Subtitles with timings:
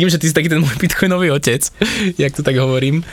[0.00, 1.60] tým, že ty si taký ten môj bitcoinový otec,
[2.16, 3.04] jak to tak hovorím,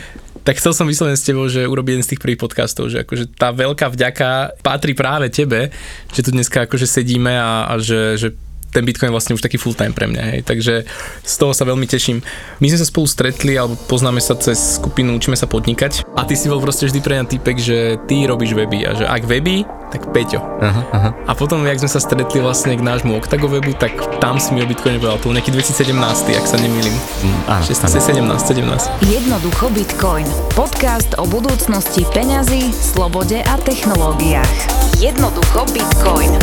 [0.47, 3.35] tak chcel som vyslovene s tebou, že urobiť jeden z tých prvých podcastov, že akože
[3.35, 5.75] tá veľká vďaka patrí práve tebe,
[6.15, 8.27] že tu dneska akože sedíme a, a že, že
[8.71, 10.39] ten Bitcoin je vlastne už taký full time pre mňa, hej.
[10.43, 10.85] Takže
[11.23, 12.21] z toho sa veľmi teším.
[12.59, 16.37] My sme sa spolu stretli, alebo poznáme sa cez skupinu Učíme sa podnikať a ty
[16.37, 19.65] si bol proste vždy pre mňa typek, že ty robíš weby a že ak weby,
[19.89, 20.39] tak Peťo.
[20.59, 21.09] Aha, aha.
[21.25, 24.61] A potom, jak sme sa stretli vlastne k nášmu Octago webu, tak tam si mi
[24.61, 25.95] o Bitcoine povedal, to nejaký 2017,
[26.35, 26.91] ak sa nemýlim.
[26.93, 29.07] Mm, áno, 16, 17, 17.
[29.07, 30.27] Jednoducho Bitcoin.
[30.53, 34.55] Podcast o budúcnosti peňazí, slobode a technológiách.
[34.99, 36.35] Jednoducho Bitcoin.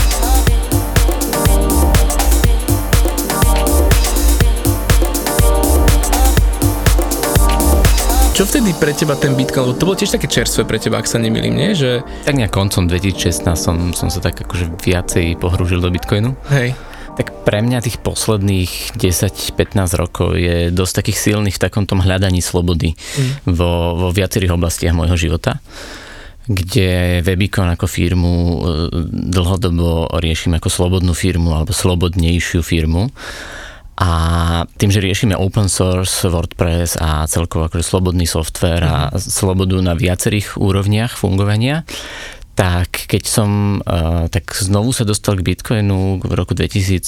[8.35, 11.07] Čo vtedy pre teba ten Bitcoin, lebo to bolo tiež také čerstvé pre teba, ak
[11.07, 11.71] sa nemýlim, nie?
[11.71, 12.03] Že...
[12.27, 16.35] Tak nejak koncom 2016 som, som sa tak akože viacej pohrúžil do Bitcoinu.
[16.51, 16.75] Hej.
[17.15, 19.55] Tak pre mňa tých posledných 10-15
[19.95, 23.55] rokov je dosť takých silných v takom tom hľadaní slobody mm.
[23.55, 25.63] vo, vo viacerých oblastiach môjho života
[26.45, 28.57] kde Webicon ako firmu e,
[29.33, 33.09] dlhodobo riešim ako slobodnú firmu alebo slobodnejšiu firmu
[33.95, 34.11] a
[34.75, 39.23] tým, že riešime open source, WordPress a celkovo akože slobodný software a mm-hmm.
[39.23, 41.87] slobodu na viacerých úrovniach fungovania,
[42.59, 47.07] tak keď som uh, tak znovu sa dostal k Bitcoinu v roku 2016,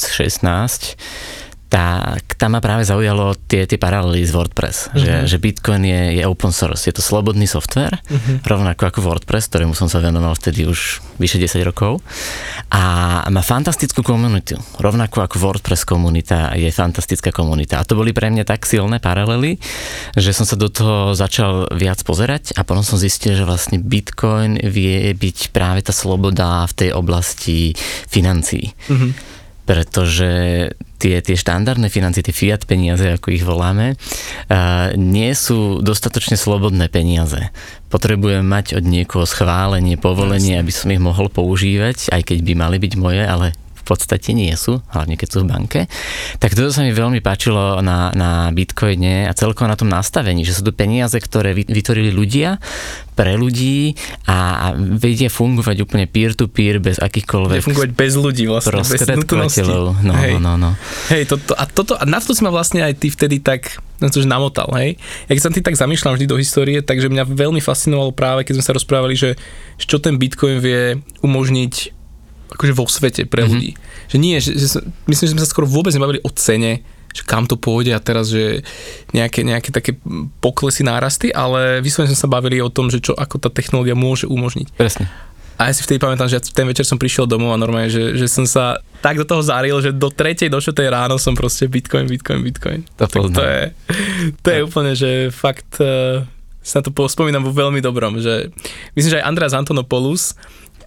[1.76, 4.96] tak tam ma práve zaujalo tie, tie paralely z WordPress, mm-hmm.
[4.96, 8.48] že, že Bitcoin je, je open source, je to slobodný software, mm-hmm.
[8.48, 12.00] rovnako ako WordPress, ktorému som sa venoval vtedy už vyše 10 rokov
[12.72, 18.32] a má fantastickú komunitu, rovnako ako WordPress komunita je fantastická komunita a to boli pre
[18.32, 19.60] mňa tak silné paralely,
[20.16, 24.56] že som sa do toho začal viac pozerať a potom som zistil, že vlastne Bitcoin
[24.64, 27.76] vie byť práve tá sloboda v tej oblasti
[28.08, 28.72] financií.
[28.88, 29.35] Mm-hmm
[29.66, 30.30] pretože
[31.02, 33.98] tie, tie štandardné financie, tie fiat peniaze, ako ich voláme,
[34.94, 37.50] nie sú dostatočne slobodné peniaze.
[37.90, 42.76] Potrebujem mať od niekoho schválenie, povolenie, aby som ich mohol používať, aj keď by mali
[42.78, 43.52] byť moje, ale
[43.86, 45.80] podstate nie sú, hlavne keď sú v banke.
[46.42, 50.58] Tak toto sa mi veľmi páčilo na, na Bitcoine a celkovo na tom nastavení, že
[50.58, 52.58] sú to peniaze, ktoré vytvorili ľudia
[53.16, 53.96] pre ľudí
[54.28, 57.64] a, a vedia fungovať úplne peer-to-peer bez akýchkoľvek...
[57.64, 59.64] Vedia fungovať bez ľudí vlastne, bez nutnosti.
[60.04, 60.36] No, hej.
[60.36, 60.76] no, no.
[61.08, 64.12] Hej, toto, a, toto, a na to si ma vlastne aj ty vtedy tak na
[64.12, 65.00] to, že namotal, hej.
[65.24, 68.60] Ja keď sa ty tak zamýšľam vždy do histórie, takže mňa veľmi fascinovalo práve, keď
[68.60, 69.40] sme sa rozprávali, že
[69.80, 71.96] čo ten Bitcoin vie umožniť
[72.50, 73.52] akože vo svete pre mm-hmm.
[73.52, 73.70] ľudí.
[74.10, 74.80] Že nie, že, že,
[75.10, 76.86] myslím, že sme sa skoro vôbec nebavili o cene,
[77.16, 78.60] že kam to pôjde a teraz, že
[79.16, 79.96] nejaké, nejaké také
[80.44, 84.28] poklesy, nárasty, ale vyslovene sme sa bavili o tom, že čo, ako tá technológia môže
[84.28, 84.76] umožniť.
[84.76, 85.08] Presne.
[85.56, 88.28] A ja si vtedy pamätám, že ten večer som prišiel domov a normálne, že, že
[88.28, 92.04] som sa tak do toho zaril, že do tretej, do tej ráno som proste Bitcoin,
[92.04, 92.84] Bitcoin, Bitcoin.
[93.00, 93.72] To, to je,
[94.44, 96.20] to je úplne, že fakt uh,
[96.60, 98.52] sa to spomínam vo veľmi dobrom, že
[98.92, 100.36] myslím, že aj Andreas Antonopoulos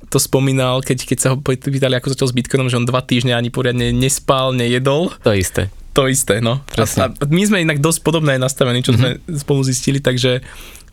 [0.08, 3.36] to spomínal, keď, keď sa ho pýtali, ako začal s Bitcoinom, že on dva týždne
[3.36, 5.12] ani poriadne nespal, nejedol.
[5.22, 5.68] To isté.
[5.98, 6.64] To isté, no.
[6.80, 9.28] A, a my sme inak dosť podobné nastavení, čo mm-hmm.
[9.28, 10.40] sme spolu zistili, takže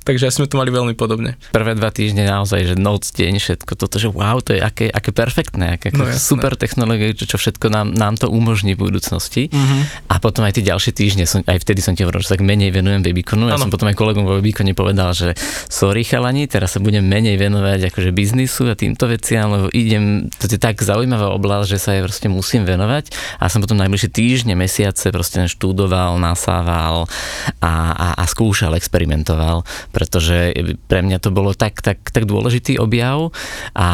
[0.07, 1.35] Takže sme to mali veľmi podobne.
[1.51, 5.11] Prvé dva týždne naozaj, že noc, deň, všetko toto, že wow, to je aké, aké
[5.11, 9.51] perfektné, aké no, super technológie, čo, čo všetko nám, nám to umožní v budúcnosti.
[9.51, 10.07] Mm-hmm.
[10.07, 12.71] A potom aj tie ďalšie týždne, som, aj vtedy som ti hovoril, že tak menej
[12.71, 13.51] venujem Webiconu.
[13.51, 15.35] Ja som potom aj kolegom vo Webicone povedal, že
[15.67, 20.47] sorry chalani, teraz sa budem menej venovať akože biznisu a týmto veciam, lebo idem, to
[20.47, 23.11] je tak zaujímavá oblasť, že sa jej proste musím venovať.
[23.43, 27.11] A som potom najbližšie týždne, mesiace proste študoval, nasával
[27.59, 29.67] a, a, a skúšal, experimentoval
[29.97, 30.53] pretože
[30.93, 33.33] pre mňa to bolo tak, tak, tak dôležitý objav
[33.73, 33.89] a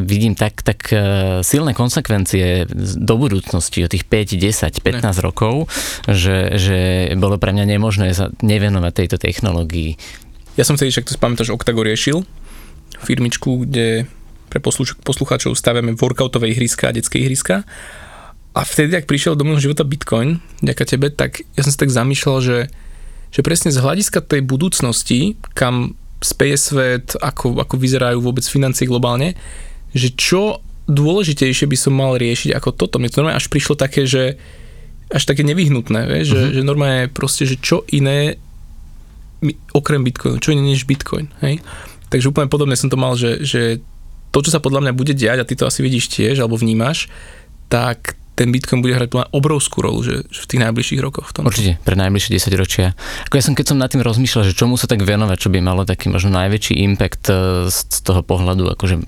[0.00, 0.96] vidím tak, tak e,
[1.44, 2.64] silné konsekvencie
[2.96, 5.12] do budúcnosti o tých 5, 10, 15 ne.
[5.20, 5.68] rokov,
[6.08, 6.78] že, že
[7.20, 10.00] bolo pre mňa nemožné sa nevenovať tejto technológii.
[10.56, 12.24] Ja som vtedy, však to pamätáš, Octago riešil
[13.04, 14.08] firmičku, kde
[14.48, 14.60] pre
[15.04, 17.64] poslucháčov stavíme workoutové ihriska a detské ihriska.
[18.52, 21.88] A vtedy, ak prišiel do môjho života Bitcoin, ďaká tebe, tak ja som si tak
[21.88, 22.56] zamýšľal, že
[23.32, 29.34] že presne z hľadiska tej budúcnosti, kam speje svet, ako, ako vyzerajú vôbec financie globálne,
[29.96, 33.00] že čo dôležitejšie by som mal riešiť ako toto.
[33.00, 34.36] Mne to normálne až prišlo také, že
[35.12, 36.40] až také nevyhnutné, vieš, uh-huh.
[36.40, 36.54] že, mhm.
[36.54, 38.40] že normálne proste, že čo iné
[39.74, 41.58] okrem Bitcoinu, čo iné než Bitcoin, hej.
[42.14, 43.82] Takže úplne podobne som to mal, že, že
[44.30, 47.10] to, čo sa podľa mňa bude diať, a ty to asi vidíš tiež, alebo vnímaš,
[47.66, 51.30] tak ten Bitcoin bude hrať obrovskú rolu že, že v tých najbližších rokoch.
[51.30, 51.46] V tom.
[51.46, 52.98] Určite, pre najbližšie 10 ročia.
[53.30, 55.62] Ako ja som, keď som nad tým rozmýšľal, že čomu sa tak venovať, čo by
[55.62, 58.98] malo taký možno najväčší impact e, z, toho pohľadu akože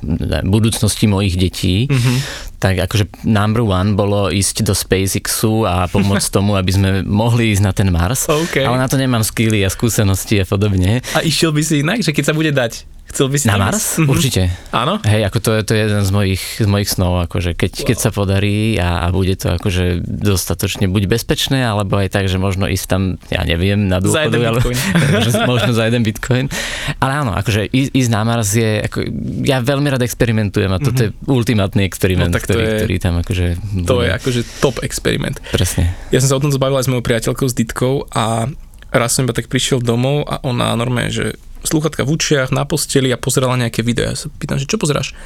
[0.47, 2.17] budúcnosti mojich detí, mm-hmm.
[2.63, 7.63] tak akože number one bolo ísť do SpaceXu a pomôcť tomu, aby sme mohli ísť
[7.67, 8.31] na ten Mars.
[8.31, 8.63] Okay.
[8.63, 11.03] Ale na to nemám skilly a skúsenosti a podobne.
[11.19, 13.95] A išiel by si inak, že keď sa bude dať Chcel by si Na Mars?
[13.95, 14.11] Mm-hmm.
[14.11, 14.43] Určite.
[14.75, 14.99] Áno?
[15.07, 17.87] Hej, ako to je, to je jeden z mojich, z mojich snov, akože keď, wow.
[17.87, 22.43] keď sa podarí a, a bude to akože dostatočne buď bezpečné, alebo aj tak, že
[22.43, 24.61] možno ísť tam, ja neviem, na dôchodu, za jeden ale,
[25.55, 26.51] možno za jeden bitcoin.
[26.99, 29.07] Ale áno, akože ísť, na Mars je, ako,
[29.47, 31.23] ja veľmi rád experimentujem a toto mm-hmm.
[31.23, 33.47] je ultimátny experiment, no, ktorý, je, ktorý tam akože...
[33.87, 34.11] To bude.
[34.11, 35.39] je akože top experiment.
[35.55, 35.95] Presne.
[36.11, 38.51] Ja som sa o tom zbavil aj s mojou priateľkou, s Ditkou a
[38.91, 43.11] raz som iba tak prišiel domov a ona normálne, že slúchatka v učiach, na posteli
[43.11, 44.13] a pozerala nejaké videá.
[44.13, 45.17] Ja sa pýtam, že čo pozeráš?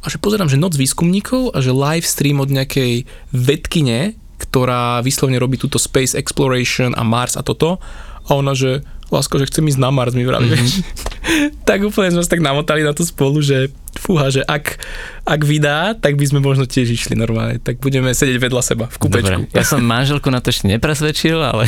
[0.00, 3.04] A že pozerám, že noc výskumníkov a že live stream od nejakej
[3.34, 7.76] vedkine, ktorá vyslovne robí túto Space Exploration a Mars a toto.
[8.24, 8.80] A ona, že
[9.12, 10.48] lásko, že chcem ísť na Mars, mi vraví.
[10.48, 11.62] Mm-hmm.
[11.68, 14.78] tak úplne sme sa tak namotali na to spolu, že fúha, že ak,
[15.26, 17.58] ak vydá, tak by sme možno tiež išli normálne.
[17.58, 19.46] Tak budeme sedieť vedľa seba v kúpečku.
[19.46, 21.66] Dobre, ja som manželku na to ešte nepresvedčil, ale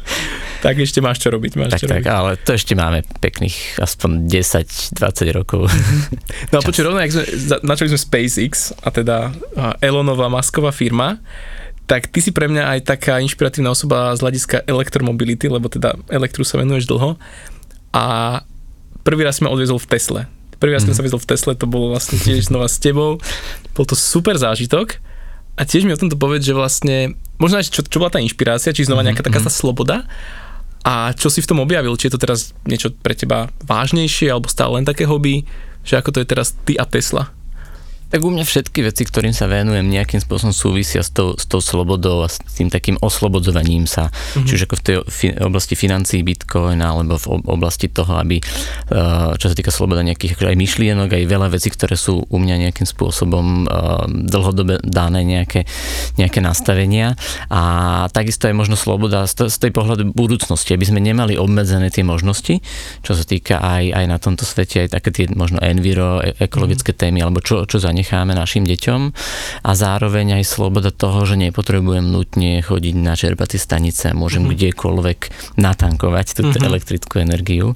[0.64, 1.52] tak ešte máš čo robiť.
[1.56, 2.12] Máš tak, čo tak, robiť.
[2.12, 5.68] ale to ešte máme pekných aspoň 10-20 rokov.
[6.52, 7.24] No a počuť, rovno, sme,
[7.66, 9.34] načali sme SpaceX, a teda
[9.82, 11.18] Elonová masková firma,
[11.84, 16.46] tak ty si pre mňa aj taká inšpiratívna osoba z hľadiska elektromobility, lebo teda elektru
[16.46, 17.20] sa venuješ dlho.
[17.92, 18.04] A
[19.04, 20.22] prvý raz sme odviezol v Tesle.
[20.64, 20.96] Prvý raz mm.
[20.96, 23.20] som vezol v Tesle, to bolo vlastne tiež znova s tebou.
[23.76, 24.96] Bol to super zážitok.
[25.60, 28.72] A tiež mi o tomto povedz, že vlastne, možno aj čo, čo bola tá inšpirácia,
[28.72, 29.60] či znova mhm, nejaká taká tá mhm.
[29.60, 30.08] sloboda,
[30.84, 31.96] a čo si v tom objavil?
[31.96, 35.44] Či je to teraz niečo pre teba vážnejšie, alebo stále len také hobby?
[35.84, 37.32] Že ako to je teraz ty a Tesla?
[38.14, 41.58] Tak u mňa všetky veci, ktorým sa venujem, nejakým spôsobom súvisia s tou, s tou
[41.58, 44.06] slobodou a s tým takým oslobodzovaním sa.
[44.06, 44.46] Mm-hmm.
[44.46, 49.50] Čiže ako v tej fi- oblasti financií Bitcoin alebo v oblasti toho, aby eh, čo
[49.50, 52.86] sa týka sloboda nejakých akože aj myšlienok, aj veľa vecí, ktoré sú u mňa nejakým
[52.86, 55.66] spôsobom eh, dlhodobé dané nejaké,
[56.14, 57.18] nejaké nastavenia.
[57.50, 62.06] A takisto je možno sloboda z, z tej pohľadu budúcnosti, aby sme nemali obmedzené tie
[62.06, 62.62] možnosti,
[63.02, 66.94] čo sa týka aj, aj na tomto svete, aj také tie možno enviro, e, ekologické
[66.94, 67.10] mm-hmm.
[67.10, 69.00] témy, alebo čo, čo za ne necháme našim deťom
[69.64, 74.76] a zároveň aj sloboda toho, že nepotrebujem nutne chodiť na čerpacie stanice, môžem mm-hmm.
[74.76, 75.20] kdekoľvek
[75.56, 76.68] natankovať túto mm-hmm.
[76.68, 77.72] elektrickú energiu.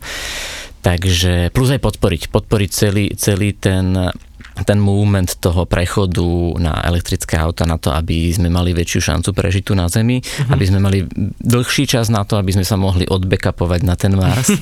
[0.84, 4.12] Takže plus aj podporiť, podporiť celý, celý ten
[4.66, 6.26] ten movement toho prechodu
[6.58, 10.50] na elektrické auta na to, aby sme mali väčšiu šancu prežiť tu na Zemi, mm-hmm.
[10.50, 10.98] aby sme mali
[11.38, 14.50] dlhší čas na to, aby sme sa mohli odbackupovať na ten Mars.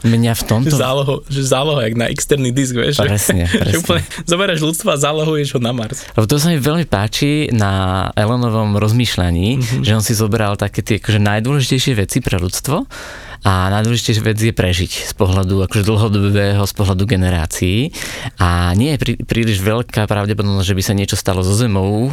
[0.00, 0.74] Mňa v tomto...
[0.74, 3.00] Záloho, že záloho, jak na externý disk, vieš.
[3.00, 3.70] Presne, že, presne.
[3.74, 6.02] Že úplne zoberáš ľudstvo a zálohuješ ho na Mars.
[6.16, 9.82] Lebo to sa mi veľmi páči na Elonovom rozmýšľaní, mm-hmm.
[9.84, 12.88] že on si zobral také tie akože najdôležitejšie veci pre ľudstvo
[13.40, 17.88] a najdôležitejšia vec je prežiť z pohľadu akože dlhodobého, z pohľadu generácií
[18.36, 22.12] a nie je prí, príliš veľká pravdepodobnosť, že by sa niečo stalo so Zemou,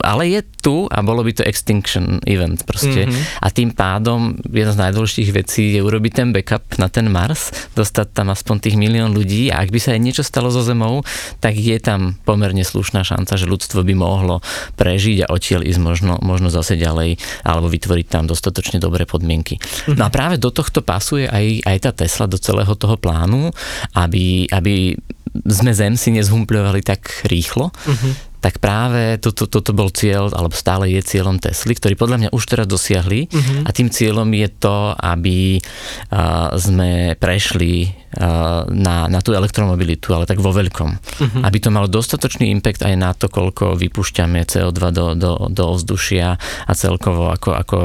[0.00, 3.44] ale je tu a bolo by to extinction event proste mm-hmm.
[3.44, 8.16] a tým pádom jedna z najdôležitejších vecí je urobiť ten backup na ten Mars, dostať
[8.16, 11.04] tam aspoň tých milión ľudí a ak by sa aj niečo stalo so Zemou,
[11.44, 14.40] tak je tam pomerne slušná šanca, že ľudstvo by mohlo
[14.80, 19.60] prežiť a odtiaľ ísť možno, možno zase ďalej alebo vytvoriť tam dostatočne dobré podmienky.
[19.60, 20.00] Mm-hmm.
[20.00, 23.50] No a práve do tohto pasuje aj, aj tá Tesla do celého toho plánu,
[23.98, 24.94] aby, aby
[25.42, 28.12] sme Zem si nezhumpľovali tak rýchlo, uh-huh.
[28.38, 32.44] tak práve toto, toto bol cieľ, alebo stále je cieľom Tesly, ktorý podľa mňa už
[32.46, 33.66] teraz dosiahli uh-huh.
[33.66, 40.30] a tým cieľom je to, aby uh, sme prešli uh, na, na tú elektromobilitu, ale
[40.30, 40.90] tak vo veľkom.
[40.94, 41.42] Uh-huh.
[41.42, 46.38] Aby to malo dostatočný impact aj na to, koľko vypúšťame CO2 do, do, do ovzdušia
[46.38, 47.78] a celkovo ako, ako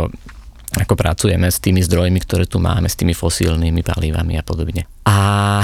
[0.77, 4.85] ako pracujeme s tými zdrojmi, ktoré tu máme, s tými fosílnymi palívami a podobne.
[5.07, 5.15] A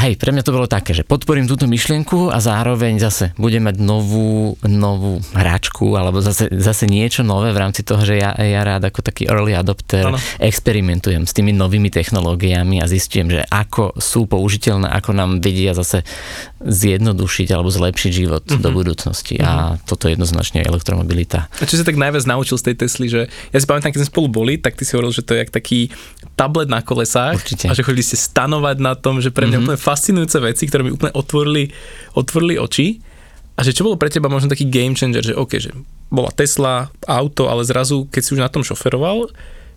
[0.02, 3.78] hej, pre mňa to bolo také, že podporím túto myšlienku a zároveň zase budem mať
[3.84, 8.88] novú, novú hračku alebo zase, zase niečo nové v rámci toho, že ja, ja rád
[8.88, 10.18] ako taký early adopter ano.
[10.40, 16.08] experimentujem s tými novými technológiami a zistím, že ako sú použiteľné, ako nám vedia zase
[16.66, 18.64] zjednodušiť alebo zlepšiť život uh-huh.
[18.64, 19.38] do budúcnosti.
[19.38, 19.46] Uh-huh.
[19.46, 19.86] A mhm.
[19.86, 21.52] toto je jednoznačne elektromobilita.
[21.62, 24.12] A čo sa tak najviac naučil z tej Tesly, že ja si pamätám, keď sme
[24.12, 25.94] spolu boli, tak ty si hovoril, že to je jak taký
[26.34, 27.70] tablet na kolesách Určite.
[27.70, 29.68] a že chodili ste stanovať na tom, že pre mňa mm-hmm.
[29.68, 31.68] úplne fascinujúce veci, ktoré mi úplne otvorili,
[32.16, 33.04] otvorili oči.
[33.56, 35.72] A že čo bolo pre teba možno taký game changer, že OK, že
[36.08, 39.32] bola Tesla, auto, ale zrazu, keď si už na tom šoferoval,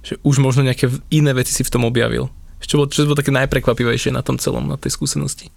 [0.06, 2.30] že už možno nejaké iné veci si v tom objavil.
[2.62, 5.50] Čo bolo, čo bolo také najprekvapivejšie na tom celom, na tej skúsenosti?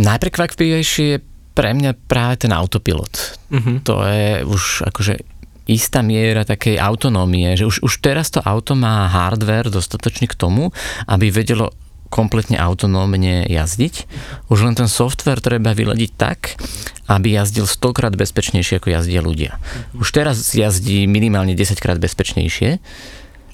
[0.00, 1.18] Najprekvapivejšie je
[1.52, 3.36] pre mňa práve ten autopilot.
[3.52, 3.76] Uh-huh.
[3.84, 5.20] To je už akože
[5.68, 10.74] istá miera takej autonómie, že už, už teraz to auto má hardware dostatočný k tomu,
[11.06, 11.70] aby vedelo
[12.12, 14.04] kompletne autonómne jazdiť.
[14.52, 16.60] Už len ten software treba vyladiť tak,
[17.08, 19.56] aby jazdil stokrát bezpečnejšie, ako jazdia ľudia.
[19.96, 22.84] Už teraz jazdí minimálne 10 krát bezpečnejšie,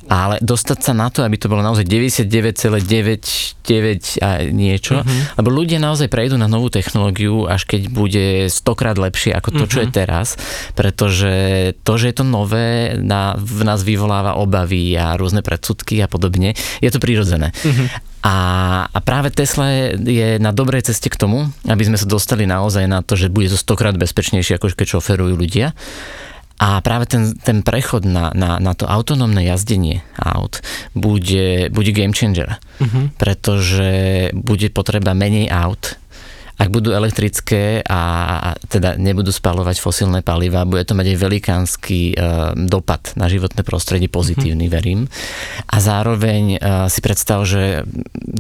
[0.09, 5.37] ale dostať sa na to, aby to bolo naozaj 99,99 a niečo, uh-huh.
[5.37, 9.73] lebo ľudia naozaj prejdú na novú technológiu, až keď bude stokrát lepšie ako to, uh-huh.
[9.73, 9.95] čo je mhm.
[9.95, 10.41] teraz,
[10.73, 11.33] pretože
[11.85, 16.57] to, že je to nové, na, v nás vyvoláva obavy a rôzne predsudky a podobne,
[16.81, 17.53] je to prirodzené.
[17.53, 17.93] Uh-huh.
[18.25, 18.37] A,
[18.91, 22.99] a práve Tesla je na dobrej ceste k tomu, aby sme sa dostali naozaj na
[23.05, 25.71] to, že bude to stokrát bezpečnejšie, ako keď šoferujú ľudia.
[26.59, 30.59] A práve ten, ten prechod na, na, na to autonómne jazdenie aut
[30.91, 33.15] bude, bude game changer, uh-huh.
[33.15, 35.95] pretože bude potreba menej aut,
[36.59, 42.51] ak budú elektrické a teda nebudú spalovať fosílne paliva, bude to mať aj velikánsky uh,
[42.59, 44.75] dopad na životné prostredie, pozitívny, mm-hmm.
[44.83, 45.07] verím.
[45.71, 47.87] A zároveň uh, si predstav, že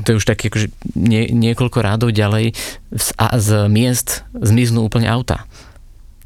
[0.03, 0.67] to je už také akože
[0.99, 2.59] nie, niekoľko rádov ďalej
[2.91, 5.47] z, a z miest zmiznú úplne auta.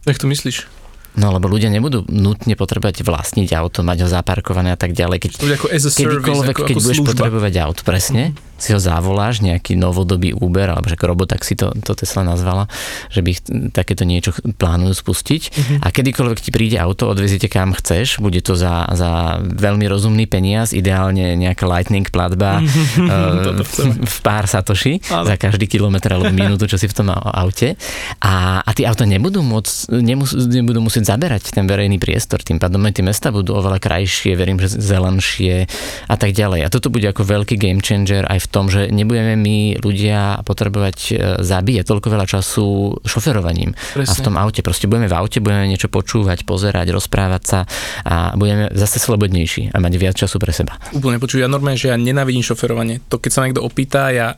[0.08, 0.81] Jak to myslíš?
[1.12, 5.28] No lebo ľudia nebudú nutne potrebovať vlastniť auto, mať ho zaparkované a tak ďalej.
[5.28, 7.10] Keď, ako as a kedykoľvek, service, ako, keď ako budeš služba.
[7.12, 11.98] potrebovať auto, presne, mm-hmm si ho zavoláš, nejaký novodobý Uber, alebo že robotaxi to, to
[11.98, 12.70] Tesla nazvala,
[13.10, 13.32] že by
[13.74, 15.42] takéto niečo plánujú spustiť.
[15.50, 15.78] Mm-hmm.
[15.82, 20.70] A kedykoľvek ti príde auto, odveziete kam chceš, bude to za, za veľmi rozumný peniaz,
[20.70, 23.08] ideálne nejaká lightning platba mm-hmm.
[23.10, 25.34] uh, v pár satoši Ale.
[25.34, 27.74] za každý kilometr alebo minútu, čo si v tom aute.
[28.22, 32.84] A, a tie auta nebudú, môcť, nemus, nebudú musieť zaberať ten verejný priestor, tým pádom
[32.92, 35.66] tie mesta budú oveľa krajšie, verím, že zelenšie
[36.06, 36.68] a tak ďalej.
[36.68, 40.98] A toto bude ako veľký game changer aj v tom, že nebudeme my ľudia potrebovať
[41.08, 42.66] e, zabíjať toľko veľa času
[43.02, 43.72] šoferovaním.
[43.96, 44.12] Presne.
[44.12, 47.60] A v tom aute, proste budeme v aute, budeme niečo počúvať, pozerať, rozprávať sa
[48.04, 50.76] a budeme zase slobodnejší a mať viac času pre seba.
[50.92, 53.00] Úplne počuť, ja normálne, že ja nenávidím šoferovanie.
[53.08, 54.36] To keď sa niekto opýta, ja,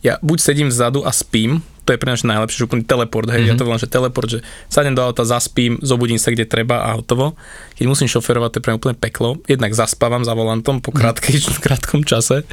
[0.00, 3.42] ja buď sedím vzadu a spím, to je pre nás najlepšie, že úplný teleport, hej,
[3.42, 3.50] mm-hmm.
[3.50, 4.38] ja to volám, že teleport, že
[4.70, 7.34] sadnem do auta, zaspím, zobudím sa kde treba a hotovo.
[7.74, 9.42] Keď musím šoferovať, to je pre úplne peklo.
[9.50, 11.58] Jednak zaspávam za volantom po krátkej, mm.
[11.66, 12.46] krátkom čase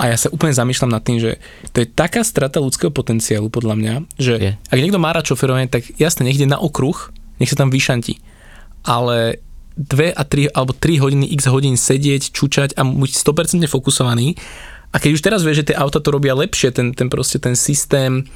[0.00, 1.36] a ja sa úplne zamýšľam nad tým, že
[1.76, 4.52] to je taká strata ľudského potenciálu podľa mňa, že je.
[4.56, 8.18] ak niekto má rád šoferovanie, tak jasne, ide na okruh, nech sa tam vyšantí.
[8.82, 9.38] Ale
[9.76, 14.36] dve a tri alebo tri hodiny, x hodín sedieť, čučať a byť 100% fokusovaný
[14.92, 17.56] a keď už teraz vieš, že tie auta to robia lepšie, ten, ten proste ten
[17.56, 18.28] systém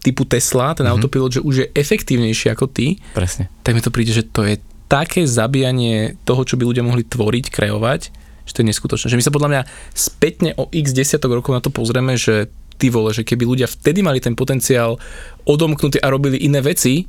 [0.00, 0.96] typu Tesla, ten mm-hmm.
[0.96, 3.52] autopilot, že už je efektívnejší ako ty, Presne.
[3.60, 4.56] tak mi to príde, že to je
[4.90, 8.00] také zabíjanie toho, čo by ľudia mohli tvoriť, kreovať,
[8.48, 9.06] že to je neskutočné.
[9.06, 9.62] Že my sa podľa mňa
[9.94, 14.02] spätne o x desiatok rokov na to pozrieme, že ty vole, že keby ľudia vtedy
[14.02, 14.98] mali ten potenciál
[15.46, 17.06] odomknutý a robili iné veci,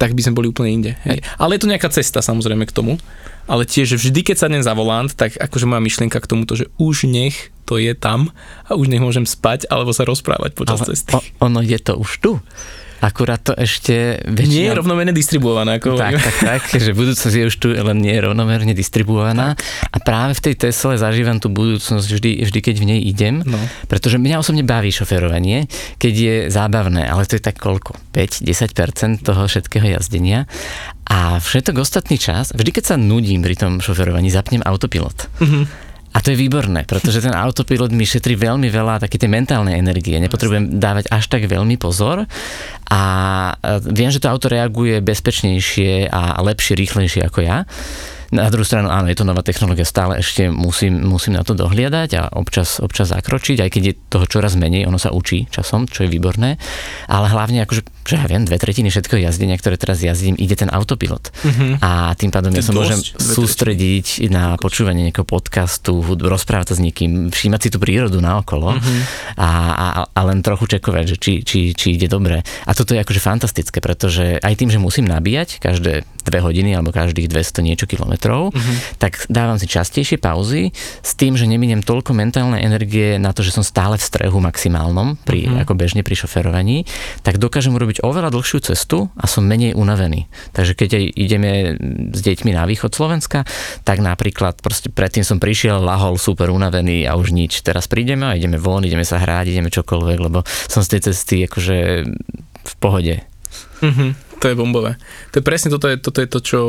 [0.00, 0.92] tak by sme boli úplne inde.
[1.04, 1.20] Hej.
[1.36, 2.96] Ale je to nejaká cesta samozrejme k tomu.
[3.44, 7.04] Ale tiež vždy, keď sadnem za volant, tak akože moja myšlienka k tomuto, že už
[7.04, 8.32] nech to je tam
[8.64, 11.12] a už nech môžem spať alebo sa rozprávať počas Ale cesty.
[11.12, 12.32] O, ono je to už tu.
[13.00, 14.52] Akurát to ešte väčšina...
[14.52, 15.80] Nie je rovnomerne distribuované.
[15.80, 19.56] Ako tak, tak, tak, že budúcnosť je už tu, len nie je rovnomerne distribuovaná.
[19.56, 19.64] Tak.
[19.88, 23.56] A práve v tej Tesle zažívam tú budúcnosť vždy, vždy keď v nej idem, no.
[23.88, 25.64] pretože mňa osobne baví šoferovanie,
[25.96, 27.96] keď je zábavné, ale to je tak koľko?
[28.12, 30.44] 5-10% toho všetkého jazdenia.
[31.08, 35.26] A všetok ostatný čas, vždy keď sa nudím pri tom šoferovaní, zapnem autopilot.
[35.40, 39.78] Mm-hmm a to je výborné, pretože ten autopilot mi šetrí veľmi veľa také tej mentálnej
[39.78, 40.18] energie.
[40.18, 42.26] Nepotrebujem dávať až tak veľmi pozor
[42.90, 43.00] a
[43.86, 47.62] viem, že to auto reaguje bezpečnejšie a lepšie, rýchlejšie ako ja.
[48.30, 52.10] Na druhú stranu, áno, je to nová technológia, stále ešte musím, musím na to dohliadať
[52.14, 56.06] a občas, občas zakročiť, aj keď je toho čoraz menej, ono sa učí časom, čo
[56.06, 56.54] je výborné,
[57.10, 60.70] ale hlavne akože, že ja viem, dve tretiny všetkého jazdenia, ktoré teraz jazdím, ide ten
[60.70, 61.34] autopilot.
[61.42, 61.82] Mm-hmm.
[61.82, 66.80] A tým pádom ja sa môžem sústrediť na počúvanie nejakého podcastu, hudbu, rozprávať sa s
[66.86, 69.00] niekým, všímať si tú prírodu naokolo mm-hmm.
[69.42, 72.46] a, a, a, len trochu čekovať, že či, či, či ide dobre.
[72.46, 76.94] A toto je akože fantastické, pretože aj tým, že musím nabíjať každé dve hodiny alebo
[76.94, 79.02] každých 200 niečo kilometrov, mm-hmm.
[79.02, 80.70] tak dávam si častejšie pauzy
[81.02, 85.18] s tým, že neminiem toľko mentálnej energie na to, že som stále v strehu maximálnom,
[85.26, 85.62] pri, mm-hmm.
[85.66, 86.86] ako bežne pri šoferovaní,
[87.26, 90.30] tak dokážem urobiť oveľa dlhšiu cestu a som menej unavený.
[90.54, 91.50] Takže keď aj ideme
[92.14, 93.42] s deťmi na východ Slovenska,
[93.82, 97.66] tak napríklad proste predtým som prišiel, lahol super unavený a už nič.
[97.66, 101.48] Teraz prídeme a ideme von, ideme sa hrať, ideme čokoľvek, lebo som z tej cesty
[101.48, 101.76] akože
[102.60, 103.24] v pohode.
[103.80, 104.29] Mm-hmm.
[104.40, 104.96] To je bombové.
[105.32, 106.60] To je presne toto je, toto je to, čo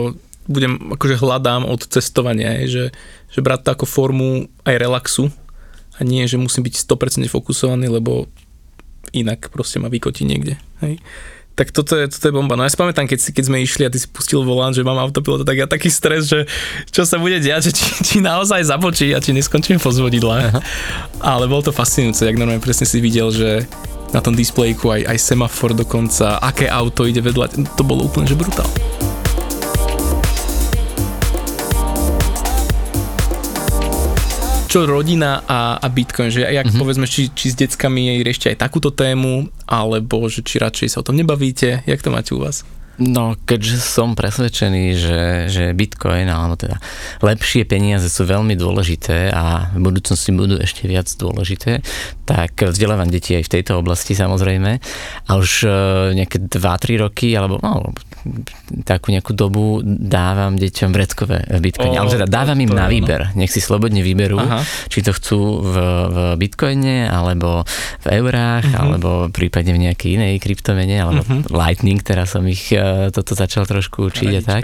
[0.49, 2.91] budem, akože hľadám od cestovania, že,
[3.31, 4.29] že brať to ako formu
[4.67, 5.31] aj relaxu
[5.95, 8.27] a nie, že musím byť 100% fokusovaný, lebo
[9.15, 10.57] inak proste ma vykotí niekde.
[10.81, 10.99] Hej.
[11.55, 12.55] Tak toto je, toto je bomba.
[12.55, 14.97] No ja si pamätám, keď, keď sme išli a ty si pustil volant, že mám
[14.97, 16.47] autopilota, tak ja taký stres, že
[16.89, 20.55] čo sa bude diať, že či, či naozaj zabočí a či neskončím po zvodidle.
[21.19, 23.67] Ale bolo to fascinujúce, jak normálne presne si videl, že
[24.11, 28.35] na tom displejku aj, aj semafor dokonca, aké auto ide vedľa, to bolo úplne že
[28.35, 28.67] brutál.
[34.71, 36.79] Čo rodina a, a Bitcoin, že jak mm-hmm.
[36.79, 41.07] povedzme, či, či s deckami riešte aj takúto tému, alebo že či radšej sa o
[41.11, 42.63] tom nebavíte, jak to máte u vás?
[43.01, 46.77] No, keďže som presvedčený, že, že Bitcoin, alebo teda
[47.19, 51.81] lepšie peniaze sú veľmi dôležité a v budúcnosti budú ešte viac dôležité,
[52.29, 54.71] tak vzdelávam deti aj v tejto oblasti samozrejme.
[55.25, 55.69] A už e,
[56.13, 57.89] nejaké 2-3 roky, alebo no,
[58.85, 61.97] takú nejakú dobu dávam deťom vreckové bitcoiny.
[61.97, 63.33] Oh, Ale teda dávam im na výber.
[63.33, 64.61] Nech si slobodne vyberú, Aha.
[64.87, 65.75] či to chcú v,
[66.07, 67.65] v bitcoine, alebo
[68.05, 68.81] v eurách, uh-huh.
[68.81, 71.49] alebo prípadne v nejakej inej kryptomene, alebo uh-huh.
[71.49, 74.63] Lightning, teraz som ich uh, toto začal trošku učiť a tak.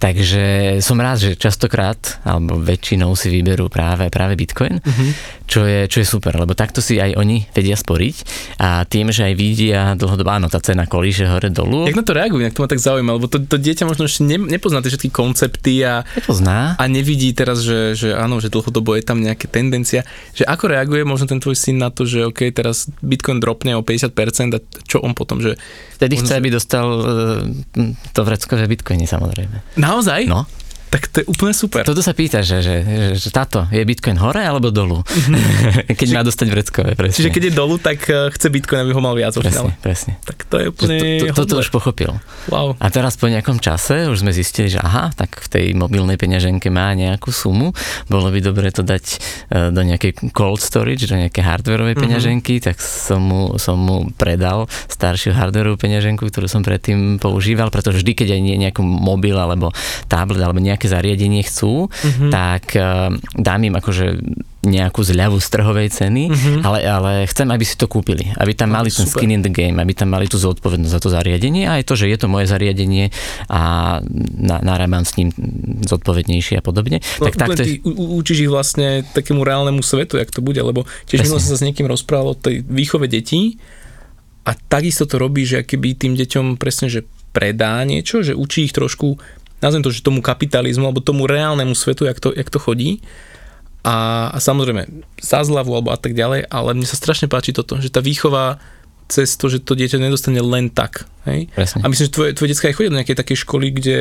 [0.00, 5.10] Takže som rád, že častokrát, alebo väčšinou si vyberú práve, práve bitcoin, uh-huh.
[5.44, 8.16] čo, je, čo je super, lebo takto si aj oni vedia sporiť
[8.64, 11.84] a tým, že aj vidia dlhodobo, áno, tá cena kolíže hore dolu.
[11.86, 14.22] Jak na to reagujú, to ma tak tak zaujíma, lebo to, to dieťa možno ešte
[14.22, 16.78] ne, nepozná tie všetky koncepty a, Nepozná.
[16.78, 20.06] a nevidí teraz, že, že áno, že dlhodobo je tam nejaká tendencia.
[20.38, 23.82] Že ako reaguje možno ten tvoj syn na to, že OK, teraz Bitcoin dropne o
[23.82, 25.58] 50% a čo on potom, že...
[25.98, 27.42] Vtedy chce, aby dostal uh,
[28.14, 29.74] to vreckové Bitcoiny samozrejme.
[29.74, 30.30] Naozaj?
[30.30, 30.46] No.
[30.88, 31.84] Tak to je úplne super.
[31.84, 32.74] Toto sa pýta, že, že,
[33.12, 35.04] že táto, je Bitcoin hore alebo dolu?
[35.04, 35.92] Mhm.
[36.00, 37.20] keď má dostať vreckové, presne.
[37.20, 39.36] Čiže keď je dolu, tak eh, chce Bitcoin, aby ho mal viac.
[39.36, 40.16] Presne, presne.
[40.24, 42.16] Tak to je úplne to, to, Toto už pochopil.
[42.48, 42.78] Wow.
[42.80, 46.72] A teraz po nejakom čase už sme zistili, že aha, tak v tej mobilnej peňaženke
[46.72, 47.76] má nejakú sumu.
[48.08, 49.04] Bolo by dobre to dať
[49.52, 52.04] eh, do nejakej cold storage, do nejakej hardwareovej mm-hmm.
[52.08, 58.00] peňaženky, tak som mu, som mu predal staršiu hardwareovú peňaženku, ktorú som predtým používal, pretože
[58.00, 59.74] vždy, keď aj nejaký mobil alebo
[60.06, 62.30] tablet alebo nejaký nejaké zariadenie chcú, mm-hmm.
[62.30, 64.06] tak uh, dám im akože
[64.62, 66.62] nejakú zľavu z trhovej ceny, mm-hmm.
[66.62, 69.82] ale, ale chcem, aby si to kúpili, aby tam mali ten skin in the game,
[69.82, 72.46] aby tam mali tú zodpovednosť za to zariadenie a aj to, že je to moje
[72.46, 73.10] zariadenie
[73.50, 73.98] a
[74.62, 75.34] narábam s ním
[75.82, 77.02] zodpovednejšie a podobne.
[77.18, 77.66] No, tak takto...
[77.66, 81.62] Ty učíš ich vlastne takému reálnemu svetu, jak to bude, lebo tiež som sa s
[81.66, 83.58] niekým rozprával o tej výchove detí
[84.46, 88.74] a takisto to robí, že keby tým deťom presne, že predá niečo, že učí ich
[88.74, 89.22] trošku
[89.58, 93.02] nazvem to, že tomu kapitalizmu alebo tomu reálnemu svetu, jak to, jak to chodí.
[93.86, 97.78] A, a samozrejme za zľavu alebo a tak ďalej, ale mne sa strašne páči toto,
[97.78, 98.58] že tá výchova
[99.08, 101.08] cez to, že to dieťa nedostane len tak.
[101.24, 101.48] Hej?
[101.56, 101.80] Presne.
[101.80, 103.98] A myslím, že tvoje, tvoje detská aj chodia do nejakej takej školy, kde,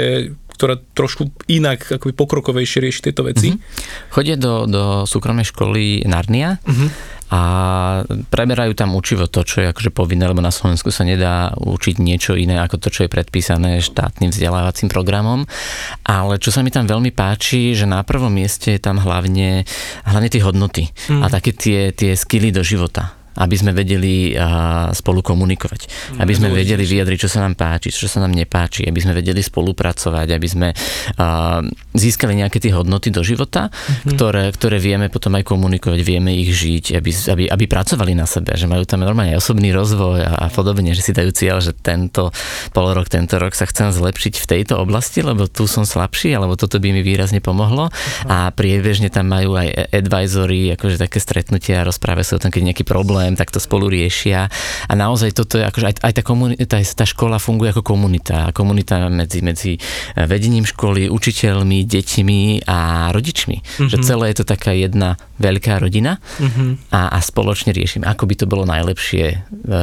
[0.51, 3.55] ktorá trošku inak, akoby pokrokovejšie rieši tieto veci.
[3.55, 4.11] Mm-hmm.
[4.11, 6.59] Chodia do, do súkromnej školy Narnia.
[6.67, 7.41] Mm-hmm a
[8.31, 12.39] preberajú tam učivo to, čo je akože povinné, lebo na Slovensku sa nedá učiť niečo
[12.39, 15.43] iné ako to, čo je predpísané štátnym vzdelávacím programom.
[16.07, 19.67] Ale čo sa mi tam veľmi páči, že na prvom mieste je tam hlavne,
[20.07, 21.19] hlavne tie hodnoty mm.
[21.19, 24.33] a také tie, tie skily do života aby sme vedeli
[24.93, 28.85] spolu komunikovať, mm, aby sme vedeli vyjadriť, čo sa nám páči, čo sa nám nepáči,
[28.85, 30.67] aby sme vedeli spolupracovať, aby sme
[31.93, 34.09] získali nejaké tie hodnoty do života, mm-hmm.
[34.15, 38.53] ktoré, ktoré vieme potom aj komunikovať, vieme ich žiť, aby, aby, aby pracovali na sebe,
[38.53, 41.73] že majú tam normálne aj osobný rozvoj a, a podobne, že si dajú cieľ, že
[41.73, 42.29] tento
[42.71, 46.55] pol rok, tento rok sa chcem zlepšiť v tejto oblasti, lebo tu som slabší, alebo
[46.55, 48.29] toto by mi výrazne pomohlo uh-huh.
[48.29, 52.73] a priebežne tam majú aj advisory, akože také stretnutia a rozprávajú sa o tom, keď
[52.73, 54.47] nejaký problém problém, tak to spolu riešia.
[54.87, 58.55] A naozaj toto je, akože aj, aj tá, komunita, tá škola funguje ako komunita.
[58.55, 63.57] Komunita medzi, medzi eh, vedením školy, učiteľmi, deťmi a rodičmi.
[63.59, 63.89] Mm-hmm.
[63.91, 66.95] Že celé je to taká jedna veľká rodina mm-hmm.
[66.95, 69.39] a, a spoločne riešime, ako by to bolo najlepšie eh,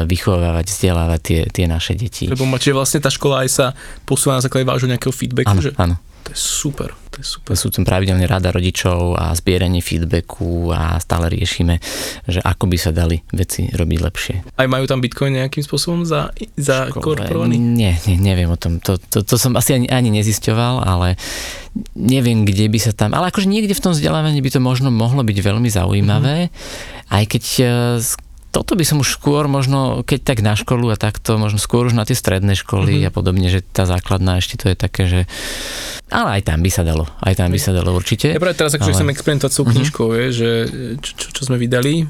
[0.09, 2.24] vychovávať, vzdelávať tie, tie naše deti.
[2.26, 3.66] Lebo máte vlastne tá škola aj sa
[4.09, 5.52] posúva na základe vášho nejakého feedbacku.
[5.52, 5.76] Áno, že...
[5.76, 6.00] áno.
[6.24, 7.52] To je super, to je super.
[7.52, 11.76] Sú tam pravidelne rada rodičov a zbieranie feedbacku a stále riešime,
[12.24, 14.34] že ako by sa dali veci robiť lepšie.
[14.56, 17.60] Aj majú tam Bitcoin nejakým spôsobom za, za korporovaný?
[17.60, 18.80] Nie, nie, neviem o tom.
[18.80, 21.20] To, to, to som asi ani, ani nezisťoval, ale
[21.92, 23.12] neviem, kde by sa tam...
[23.12, 27.12] Ale akože niekde v tom vzdelávaní by to možno mohlo byť veľmi zaujímavé, mm-hmm.
[27.12, 27.68] aj keď eh,
[28.54, 31.98] toto by som už skôr možno, keď tak na školu a takto, možno skôr už
[31.98, 33.08] na tie stredné školy mm-hmm.
[33.08, 35.20] a podobne, že tá základná ešte to je také, že
[36.14, 38.30] ale aj tam by sa dalo, aj tam by sa dalo určite.
[38.30, 38.98] Ja práve teraz akože ale...
[39.02, 39.72] chcem experimentovať s tou mhm.
[39.74, 40.30] knižkou, mm-hmm.
[40.30, 40.50] že
[41.02, 42.06] čo, čo, čo sme vydali,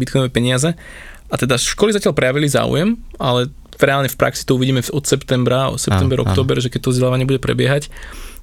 [0.00, 0.72] Bitcoinové peniaze
[1.32, 3.48] a teda školy zatiaľ prejavili záujem, ale
[3.80, 7.88] reálne v praxi to uvidíme od septembra, september, október, že keď to vzdelávanie bude prebiehať.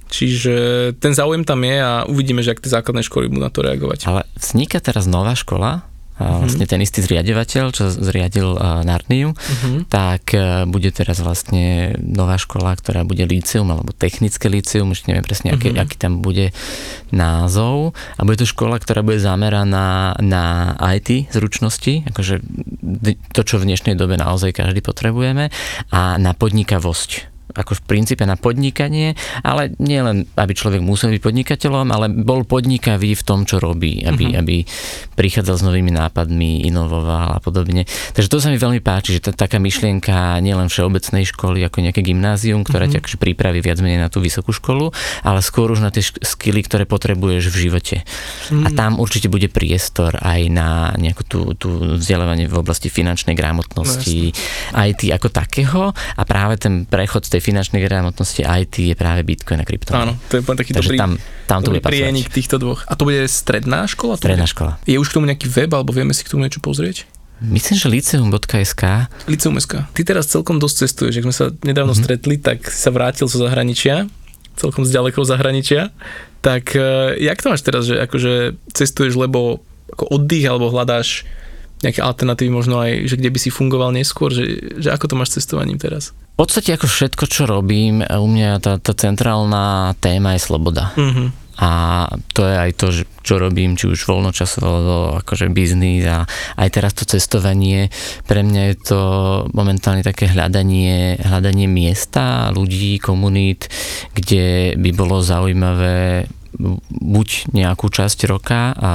[0.09, 0.55] Čiže
[0.97, 4.09] ten záujem tam je a uvidíme, že ak tie základné školy budú na to reagovať.
[4.09, 5.85] Ale vzniká teraz nová škola,
[6.19, 6.43] uh-huh.
[6.43, 9.87] vlastne ten istý zriadovateľ, čo zriadil uh, Narniu, uh-huh.
[9.87, 15.23] tak uh, bude teraz vlastne nová škola, ktorá bude líceum alebo technické líceum, už neviem
[15.23, 15.87] presne, aký, uh-huh.
[15.87, 16.51] aký tam bude
[17.09, 17.95] názov.
[18.19, 22.43] A bude to škola, ktorá bude zameraná na IT zručnosti, akože
[23.31, 25.49] to, čo v dnešnej dobe naozaj každý potrebujeme,
[25.89, 31.21] a na podnikavosť ako v princípe na podnikanie, ale nie len, aby človek musel byť
[31.21, 34.41] podnikateľom, ale bol podnikavý v tom, čo robí, aby, uh-huh.
[34.41, 34.55] aby
[35.17, 37.89] prichádzal s novými nápadmi, inovoval a podobne.
[38.13, 42.05] Takže to sa mi veľmi páči, že tá, taká myšlienka nielen všeobecnej školy, ako nejaké
[42.05, 42.99] gymnázium, ktorá uh-huh.
[42.99, 44.93] ťa akože pripraví viac menej na tú vysokú školu,
[45.25, 47.97] ale skôr už na tie skily, ktoré potrebuješ v živote.
[48.01, 48.65] Uh-huh.
[48.65, 54.31] A tam určite bude priestor aj na nejakú tú, tú vzdelávanie v oblasti finančnej gramotnosti,
[54.31, 58.95] no, IT ako takého a práve ten prechod z tej tej finančnej gramotnosti IT je
[58.99, 59.95] práve Bitcoin a krypto.
[59.95, 61.11] Áno, to je taký Takže dobrý, tam,
[61.47, 62.83] tam bude prienik týchto dvoch.
[62.83, 64.19] A to bude stredná škola?
[64.19, 64.75] Stredná škola.
[64.83, 67.07] Je už k tomu nejaký web, alebo vieme si k tomu niečo pozrieť?
[67.39, 68.83] Myslím, že liceum.sk.
[69.31, 69.73] Liceum.sk.
[69.95, 71.23] Ty teraz celkom dosť cestuješ.
[71.23, 72.03] Ak sme sa nedávno mm-hmm.
[72.03, 74.11] stretli, tak si sa vrátil zo zahraničia,
[74.59, 75.95] celkom z ďalekého zahraničia.
[76.43, 79.63] Tak uh, jak to máš teraz, že akože cestuješ, lebo
[79.95, 81.23] ako oddych, alebo hľadáš
[81.79, 85.39] nejaké alternatívy možno aj, že kde by si fungoval neskôr, že, že ako to máš
[85.39, 86.11] cestovaním teraz?
[86.39, 90.95] V podstate ako všetko, čo robím, u mňa tá, tá centrálna téma je sloboda.
[90.95, 91.27] Mm-hmm.
[91.59, 91.69] A
[92.31, 92.87] to je aj to,
[93.27, 96.23] čo robím, či už voľnočasovo, akože biznis a
[96.55, 97.91] aj teraz to cestovanie.
[98.23, 99.01] Pre mňa je to
[99.51, 103.67] momentálne také hľadanie, hľadanie miesta, ľudí, komunít,
[104.15, 106.23] kde by bolo zaujímavé
[106.89, 108.91] buď nejakú časť roka a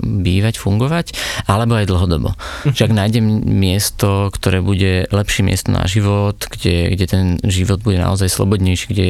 [0.00, 1.06] bývať, fungovať,
[1.48, 2.30] alebo aj dlhodobo.
[2.34, 2.74] Mhm.
[2.74, 8.28] Však nájdem miesto, ktoré bude lepšie miesto na život, kde, kde ten život bude naozaj
[8.28, 9.06] slobodnejší, kde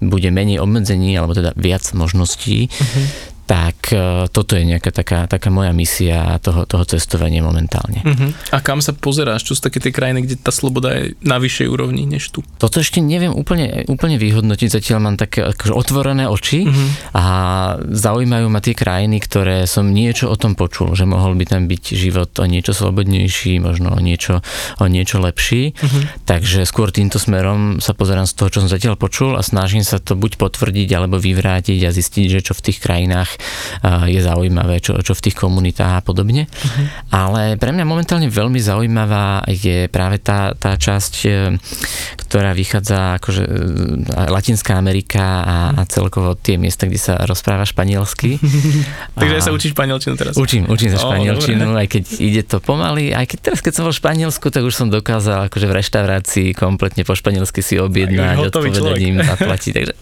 [0.00, 5.48] bude menej obmedzení, alebo teda viac možností, uh-huh tak e, toto je nejaká taká, taká
[5.48, 8.04] moja misia toho, toho cestovania momentálne.
[8.04, 8.28] Uh-huh.
[8.52, 9.48] A kam sa pozeráš?
[9.48, 12.44] Čo sú také tie krajiny, kde tá sloboda je na vyššej úrovni než tu?
[12.60, 17.16] Toto ešte neviem úplne, úplne vyhodnotiť, zatiaľ mám také akože otvorené oči uh-huh.
[17.16, 17.24] a
[17.88, 21.96] zaujímajú ma tie krajiny, ktoré som niečo o tom počul, že mohol by tam byť
[21.96, 24.44] život o niečo slobodnejší, možno o niečo,
[24.76, 25.72] o niečo lepší.
[25.72, 26.04] Uh-huh.
[26.28, 29.96] Takže skôr týmto smerom sa pozerám z toho, čo som zatiaľ počul a snažím sa
[29.96, 33.37] to buď potvrdiť alebo vyvrátiť a zistiť, že čo v tých krajinách
[34.08, 36.46] je zaujímavé, čo, čo v tých komunitách a podobne.
[36.48, 36.86] Uh-huh.
[37.14, 41.30] Ale pre mňa momentálne veľmi zaujímavá je práve tá, tá časť, e,
[42.28, 43.50] ktorá vychádza akože e,
[44.28, 48.38] Latinská Amerika a, a celkovo tie miesta, kde sa rozpráva španielsky.
[49.20, 50.34] Takže sa učíš španielčinu teraz?
[50.36, 53.14] Učím, učím sa španielčinu, oh, aj keď ide to pomaly.
[53.14, 56.48] Aj keď teraz, keď som bol v Španielsku, tak už som dokázal akože v reštaurácii
[56.54, 59.72] kompletne po španielsky si objednať, odpovedaním zaplatiť.
[59.72, 59.94] Takže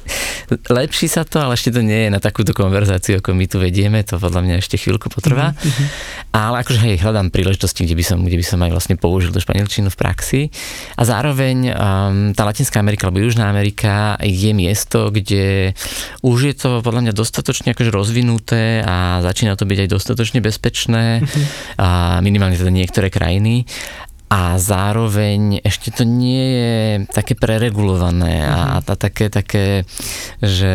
[0.71, 4.07] lepší sa to, ale ešte to nie je na takúto konverzáciu, ako my tu vedieme,
[4.07, 5.51] to podľa mňa ešte chvíľku potrvá.
[5.51, 5.87] Mm-hmm.
[6.31, 9.43] Ale akože hej, hľadám príležitosti, kde by som, kde by som aj vlastne použil tú
[9.43, 10.41] španielčinu v praxi.
[10.95, 15.75] A zároveň um, tá Latinská Amerika alebo Južná Amerika je miesto, kde
[16.23, 21.27] už je to podľa mňa dostatočne akože rozvinuté a začína to byť aj dostatočne bezpečné.
[21.27, 21.45] Mm-hmm.
[21.83, 23.67] A minimálne teda niektoré krajiny
[24.27, 26.75] a zároveň ešte to nie je
[27.15, 29.87] také preregulované a, a také, také,
[30.43, 30.75] že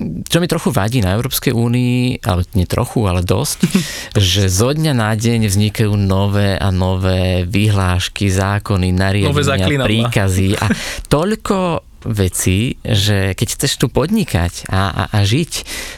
[0.00, 3.68] čo mi trochu vadí na Európskej únii, ale nie trochu, ale dosť,
[4.16, 10.72] že zo dňa na deň vznikajú nové a nové vyhlášky, zákony, nariadenia, príkazy a
[11.12, 15.52] toľko veci, že keď chceš tu podnikať a, a, a žiť,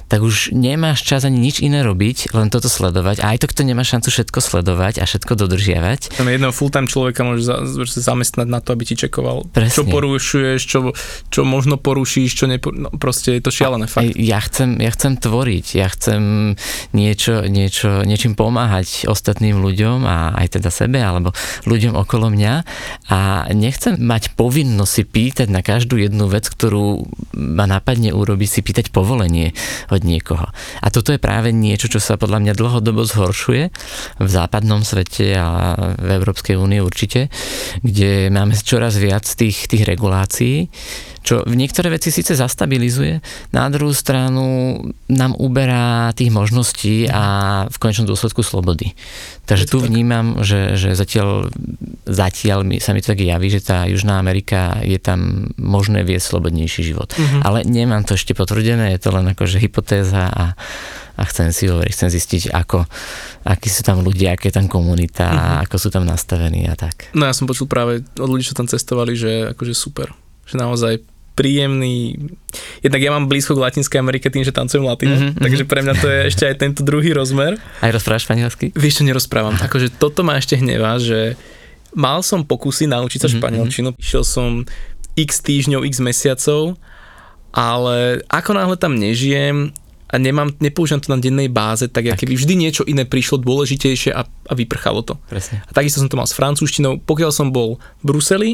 [0.08, 3.24] tak už nemáš čas ani nič iné robiť, len toto sledovať.
[3.24, 6.20] A aj to, kto nemá šancu všetko sledovať a všetko dodržiavať.
[6.20, 7.56] Tam jedného full-time človeka môžeš za,
[8.14, 9.74] zamestnať na to, aby ti čekoval, Presne.
[9.74, 10.78] čo porušuješ, čo,
[11.32, 14.14] čo možno porušíš, čo nepo, no, proste je to šialené fakt.
[14.14, 16.54] Ja chcem, ja chcem tvoriť, ja chcem
[16.92, 21.34] niečo, niečo, niečím pomáhať ostatným ľuďom a aj teda sebe, alebo
[21.66, 22.54] ľuďom okolo mňa
[23.10, 27.06] a nechcem mať povinnosť si pýtať na každú každú jednu vec, ktorú
[27.38, 29.54] ma napadne urobiť, si pýtať povolenie
[29.94, 30.50] od niekoho.
[30.82, 33.70] A toto je práve niečo, čo sa podľa mňa dlhodobo zhoršuje
[34.18, 37.30] v západnom svete a v Európskej únie určite,
[37.86, 40.66] kde máme čoraz viac tých, tých regulácií,
[41.24, 43.24] čo v niektoré veci síce zastabilizuje,
[43.56, 44.76] na druhú stranu
[45.08, 48.92] nám uberá tých možností a v konečnom dôsledku slobody.
[49.48, 49.88] Takže tu tak.
[49.88, 51.48] vnímam, že, že zatiaľ,
[52.04, 56.36] zatiaľ mi, sa mi to tak javí, že tá Južná Amerika je tam možné viesť
[56.36, 57.16] slobodnejší život.
[57.16, 57.40] Mm-hmm.
[57.40, 60.52] Ale nemám to ešte potvrdené, je to len akože hypotéza a,
[61.16, 62.84] a chcem si hovoriť, chcem zistiť, ako,
[63.48, 65.64] akí sú tam ľudia, aké je tam komunita, mm-hmm.
[65.64, 67.08] ako sú tam nastavení a tak.
[67.16, 70.12] No ja som počul práve od ľudí, čo tam cestovali, že akože super.
[70.44, 72.14] Že naozaj príjemný,
[72.78, 75.42] jednak ja mám blízko k Latinskej Amerike tým, že tancujem latino, Mhm, mm-hmm.
[75.42, 77.58] takže pre mňa to je ešte aj tento druhý rozmer.
[77.78, 78.70] Aj rozprávaš španielsky?
[78.70, 79.58] Vieš, čo nerozprávam.
[79.58, 81.34] Akože toto ma ešte hnevá, že
[81.90, 84.62] mal som pokusy naučiť sa Mhm, španielčinu, išiel som
[85.14, 86.74] x týždňov, x mesiacov,
[87.50, 89.70] ale ako náhle tam nežijem
[90.04, 92.18] a nemám, nepoužívam to na dennej báze, tak, tak.
[92.18, 95.14] keby vždy niečo iné prišlo dôležitejšie a, a vyprchalo to.
[95.26, 95.62] Presne.
[95.62, 97.02] A takisto som to mal s francúzštinou.
[97.02, 98.50] Pokiaľ som bol v Bruseli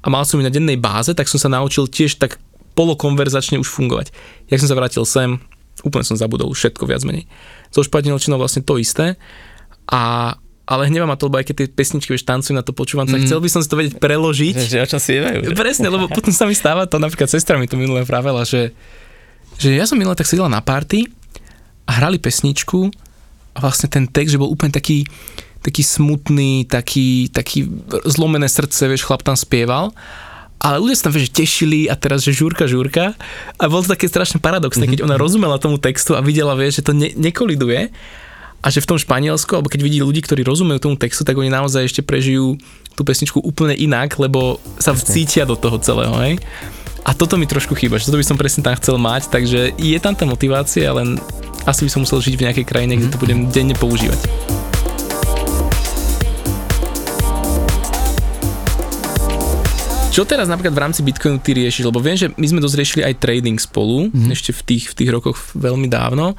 [0.00, 2.40] a mal som ju na dennej báze, tak som sa naučil tiež tak
[2.72, 4.14] polokonverzačne už fungovať.
[4.48, 5.36] Jak som sa vrátil sem,
[5.84, 7.28] úplne som zabudol všetko viac menej.
[7.68, 9.20] So španielčinou vlastne to isté.
[9.90, 10.32] A,
[10.64, 13.20] ale hnevá ma to, lebo aj keď tie pesničky vieš, tancujú na to počúvam, tak
[13.20, 13.26] Mm.
[13.26, 14.56] chcel by som si to vedieť preložiť.
[14.56, 15.38] Že o čom spievajú?
[15.52, 18.70] Presne, lebo potom sa mi stáva to, napríklad sestra mi to minulé vravela, že,
[19.58, 21.10] že ja som minulé tak sedela na party
[21.84, 22.86] a hrali pesničku
[23.50, 25.02] a vlastne ten text, že bol úplne taký,
[25.60, 27.68] taký smutný, taký, taký
[28.08, 29.92] zlomené srdce, vieš, chlap tam spieval.
[30.60, 33.16] Ale ľudia sa tam vieš, tešili a teraz, že žúrka, žúrka.
[33.56, 36.86] A bolo to také strašne paradoxné, keď ona rozumela tomu textu a videla, vieš, že
[36.88, 37.88] to ne, nekoliduje.
[38.60, 41.48] A že v tom Španielsku, alebo keď vidí ľudí, ktorí rozumejú tomu textu, tak oni
[41.48, 42.60] naozaj ešte prežijú
[42.92, 46.36] tú pesničku úplne inak, lebo sa cítia do toho celého, hej.
[47.08, 49.96] A toto mi trošku chýba, že toto by som presne tam chcel mať, takže je
[49.96, 51.16] tam tá motivácia, len
[51.64, 54.20] asi by som musel žiť v nejakej krajine, kde to budem denne používať.
[60.10, 61.86] Čo teraz napríklad v rámci Bitcoinu ty riešiš?
[61.86, 64.34] Lebo viem, že my sme dosť riešili aj trading spolu, mm-hmm.
[64.34, 66.34] ešte v tých, v tých rokoch veľmi dávno.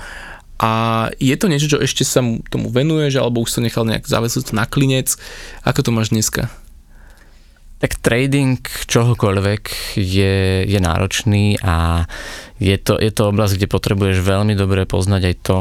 [0.60, 0.72] A
[1.16, 4.52] je to niečo, čo ešte sa mu tomu venuješ, alebo už sa nechal nejak to
[4.52, 5.16] na klinec?
[5.64, 6.52] Ako to máš dneska?
[7.80, 8.60] Tak trading
[8.92, 12.06] čohokoľvek je, je náročný a
[12.60, 15.58] je to, je to oblasť, kde potrebuješ veľmi dobre poznať aj to,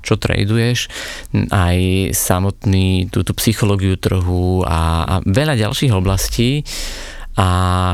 [0.00, 0.88] čo traduješ,
[1.52, 1.78] aj
[2.16, 6.64] samotný túto psychológiu trhu a, a veľa ďalších oblastí
[7.40, 7.46] a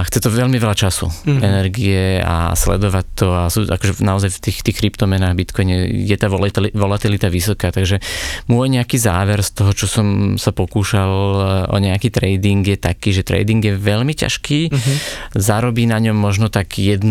[0.02, 1.38] chce to veľmi veľa času, mm-hmm.
[1.38, 6.26] energie a sledovať to a sú akože naozaj v tých, tých kryptomenách Bitcoine je tá
[6.26, 8.02] volatili- volatilita vysoká, takže
[8.50, 11.12] môj nejaký záver z toho, čo som sa pokúšal
[11.70, 14.74] eh, o nejaký trading je taký, že trading je veľmi ťažký, Mhm.
[14.74, 14.96] mm-hmm.
[15.38, 17.06] zarobí na ňom možno tak 1%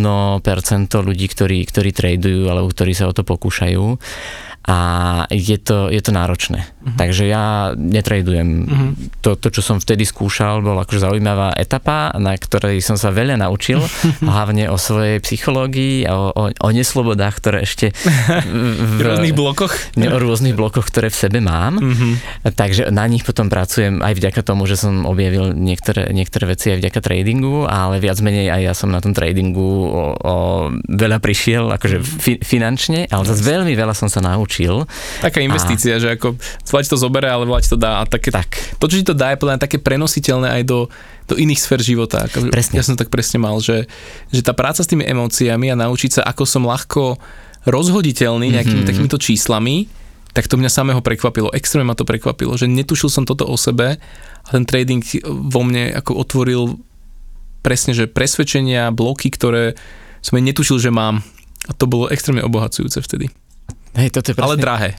[0.91, 3.95] ľudí, ktorí, ktorí tradujú alebo ktorí sa o to pokúšajú
[4.65, 4.77] a
[5.29, 6.65] je to, je to náročné.
[6.65, 6.97] Uh-huh.
[6.97, 8.49] Takže ja netradujem.
[8.65, 8.91] Uh-huh.
[9.21, 13.37] To, to, čo som vtedy skúšal, bola akože zaujímavá etapa, na ktorej som sa veľa
[13.37, 13.81] naučil,
[14.25, 19.73] hlavne o svojej psychológii a o, o, o neslobodách, ktoré ešte V v, rôznych blokoch?
[19.99, 21.77] ne, o rôznych blokoch, ktoré v sebe mám.
[21.77, 22.09] Mhm.
[22.57, 26.81] Takže na nich potom pracujem aj vďaka tomu, že som objavil niektoré, niektoré veci aj
[26.81, 30.35] vďaka tradingu, ale viac menej aj ja som na tom tradingu o, o
[30.89, 34.54] veľa prišiel, akože fi, finančne, ale zase veľmi veľa som sa naučil.
[35.19, 36.01] Taká investícia, a...
[36.01, 37.99] že ako zvlášť to zobere, ale vláď to dá.
[37.99, 38.79] A také, Tak.
[38.79, 40.87] To, čo ti to dá, je podľa také prenositeľné aj do,
[41.27, 42.25] do iných sfér života.
[42.29, 42.79] Ako, Presne.
[42.79, 43.89] Ja som tak presne mal, že,
[44.31, 47.19] že tá práca s tými emóciami a naučiť sa, ako som ľahko
[47.65, 48.89] rozhoditeľný nejakými mm-hmm.
[48.89, 49.89] takýmito číslami,
[50.35, 51.49] tak to mňa samého prekvapilo.
[51.55, 53.97] Extrémne ma to prekvapilo, že netušil som toto o sebe
[54.43, 56.61] a ten trading vo mne ako otvoril
[57.65, 59.73] presne, že presvedčenia, bloky, ktoré
[60.21, 61.25] som aj netušil, že mám.
[61.65, 63.33] A to bolo extrémne obohacujúce vtedy.
[63.95, 64.63] Hej, toto je Ale presne...
[64.63, 64.89] drahé.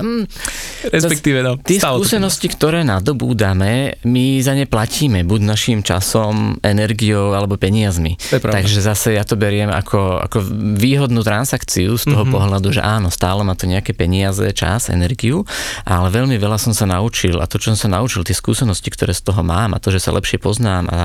[0.00, 0.24] Um,
[0.96, 1.60] Respektíve, no.
[1.60, 8.16] Tie to skúsenosti, ktoré nadobúdame, my za ne platíme, buď našim časom, energiou alebo peniazmi.
[8.32, 10.38] Takže zase ja to beriem ako, ako
[10.80, 12.32] výhodnú transakciu z toho mm-hmm.
[12.32, 15.44] pohľadu, že áno, stále má to nejaké peniaze, čas, energiu,
[15.84, 19.12] ale veľmi veľa som sa naučil a to, čo som sa naučil, tie skúsenosti, ktoré
[19.12, 21.02] z toho mám a to, že sa lepšie poznám a, a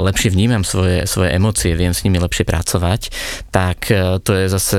[0.00, 3.12] lepšie vnímam svoje, svoje emócie, viem s nimi lepšie pracovať,
[3.52, 4.78] tak e, to je zase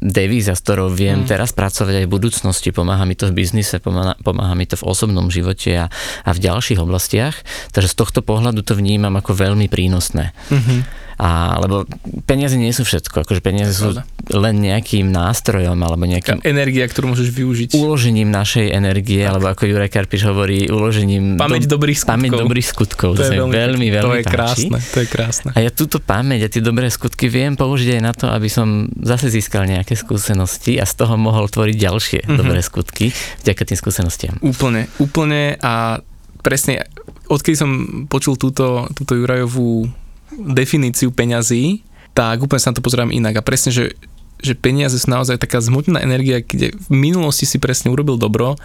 [0.00, 1.28] devíza, s ktorou viem mm.
[1.28, 2.68] teraz pracovať aj v budúcnosti.
[2.74, 5.86] Pomáha mi to v biznise, pomáha, pomáha mi to v osobnom živote a,
[6.22, 7.34] a v ďalších oblastiach.
[7.72, 10.34] Takže z tohto pohľadu to vnímam ako veľmi prínosné.
[10.52, 11.05] Mhm.
[11.16, 11.88] A, lebo
[12.22, 13.24] peniaze nie sú všetko.
[13.24, 13.96] Akože peniaze sú
[14.28, 17.68] len nejakým nástrojom alebo nejakým energia, ktorú môžeš využiť.
[17.72, 19.28] uložením našej energie, tak.
[19.30, 22.12] alebo ako Jurek Karpiš hovorí, uložením Pamäť dobrých skutkov.
[22.12, 23.10] pamäť dobrých skutkov.
[23.12, 24.34] to je sa mi veľmi, veľmi, veľmi To je páči.
[24.68, 25.50] krásne, to je krásne.
[25.50, 28.66] A ja túto pamäť a tie dobré skutky viem použiť aj na to, aby som
[28.94, 32.36] zase získal nejaké skúsenosti a z toho mohol tvoriť ďalšie Mhm.
[32.36, 33.08] dobré skutky
[33.40, 34.34] vďaka tým skúsenostiam.
[34.38, 36.02] Úplne, úplne a
[36.38, 36.84] presne,
[37.26, 37.70] odkedy som
[38.04, 39.88] počul túto, túto Jurajovú
[40.32, 43.94] definíciu peňazí, tak úplne sa na to pozerám inak a presne, že,
[44.40, 48.56] že peniaze sú naozaj taká zmotená energia, kde v minulosti si presne urobil dobro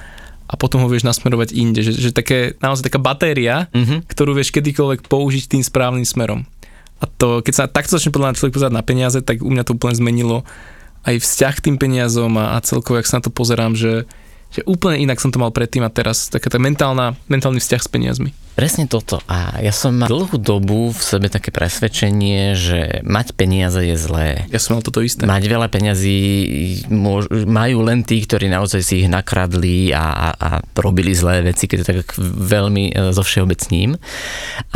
[0.48, 4.08] a potom ho vieš nasmerovať inde, že, že také, naozaj taká batéria, Mhm.
[4.08, 6.44] ktorú vieš kedykoľvek použiť tým správnym smerom.
[7.02, 9.66] A to, keď sa takto začne podľa mňa človek pozerať na peniaze, tak u mňa
[9.66, 10.46] to úplne zmenilo
[11.02, 14.06] aj vzťah k tým peniazom a, a celkovo, jak sa na to pozerám, že,
[14.52, 17.88] Že úplne inak som to mal predtým a teraz, taká tá mentálna, mentálny vzťah s
[17.88, 18.36] peniazmi.
[18.62, 19.18] Presne toto.
[19.26, 24.46] A ja som mal dlhú dobu v sebe také presvedčenie, že mať peniaze je zlé.
[24.54, 25.26] Ja som mal toto isté.
[25.26, 26.20] Mať veľa peňazí
[27.50, 31.86] majú len tí, ktorí naozaj si ich nakradli a, a, robili zlé veci, keď to
[31.90, 33.98] tak veľmi e, zo všeobecním.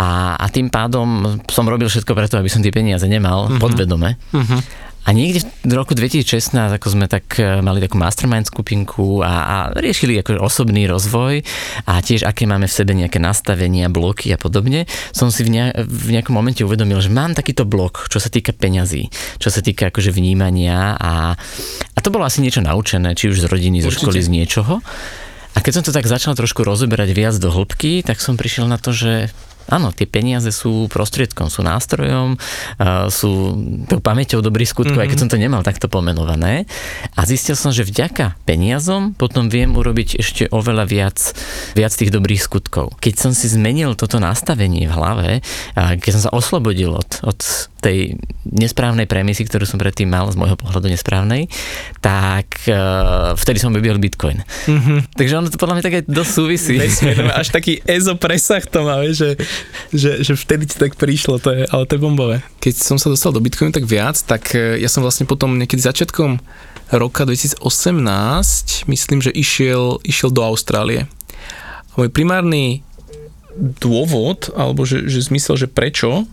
[0.02, 3.62] A, a tým pádom som robil všetko preto, aby som tie peniaze nemal mm-hmm.
[3.62, 4.18] podvedome.
[4.34, 4.85] Mm-hmm.
[5.06, 9.56] A niekde v roku 2016, ako sme tak e, mali takú mastermind skupinku a, a
[9.78, 11.46] riešili ako osobný rozvoj
[11.86, 15.66] a tiež aké máme v sebe nejaké nastavenia, bloky a podobne, som si v, ne,
[15.78, 19.94] v nejakom momente uvedomil, že mám takýto blok, čo sa týka peňazí, čo sa týka
[19.94, 21.38] akože vnímania a,
[21.94, 24.82] a to bolo asi niečo naučené, či už z rodiny, zo školy, z niečoho.
[25.56, 28.76] A keď som to tak začal trošku rozoberať viac do hĺbky, tak som prišiel na
[28.76, 29.32] to, že
[29.66, 32.38] Áno, tie peniaze sú prostriedkom, sú nástrojom,
[33.10, 33.32] sú
[33.90, 35.04] tou pamäťou dobrých skutkov, mm-hmm.
[35.06, 35.24] aj keď mhm.
[35.26, 36.70] som to nemal takto pomenované.
[37.18, 41.18] A zistil som, že vďaka peniazom potom viem urobiť ešte oveľa viac,
[41.74, 42.98] viac tých dobrých skutkov.
[43.02, 45.30] Keď som si zmenil toto nastavenie v hlave,
[45.76, 47.40] keď som sa oslobodil od, od
[47.86, 48.18] tej
[48.50, 51.46] nesprávnej premisy, ktorú som predtým mal, z môjho pohľadu nesprávnej,
[52.02, 54.42] tak uh, vtedy som objavil Bitcoin.
[54.42, 55.14] Mm-hmm.
[55.14, 56.76] Takže ono to podľa mňa tak aj dosť súvisí.
[57.42, 59.38] až taký EZO presah to má, že,
[59.94, 62.38] že, že vtedy ti tak prišlo, to je, ale to je bombové.
[62.60, 65.82] Keď som sa dostal do Bitcoinu tak viac, tak e, ja som vlastne potom niekedy
[65.84, 66.40] začiatkom
[66.94, 67.66] roka 2018,
[68.86, 71.10] myslím, že išiel, išiel do Austrálie.
[71.92, 72.86] A môj primárny
[73.56, 76.28] dôvod, alebo že, že zmysel, že prečo,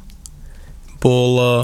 [1.02, 1.60] bol, eh,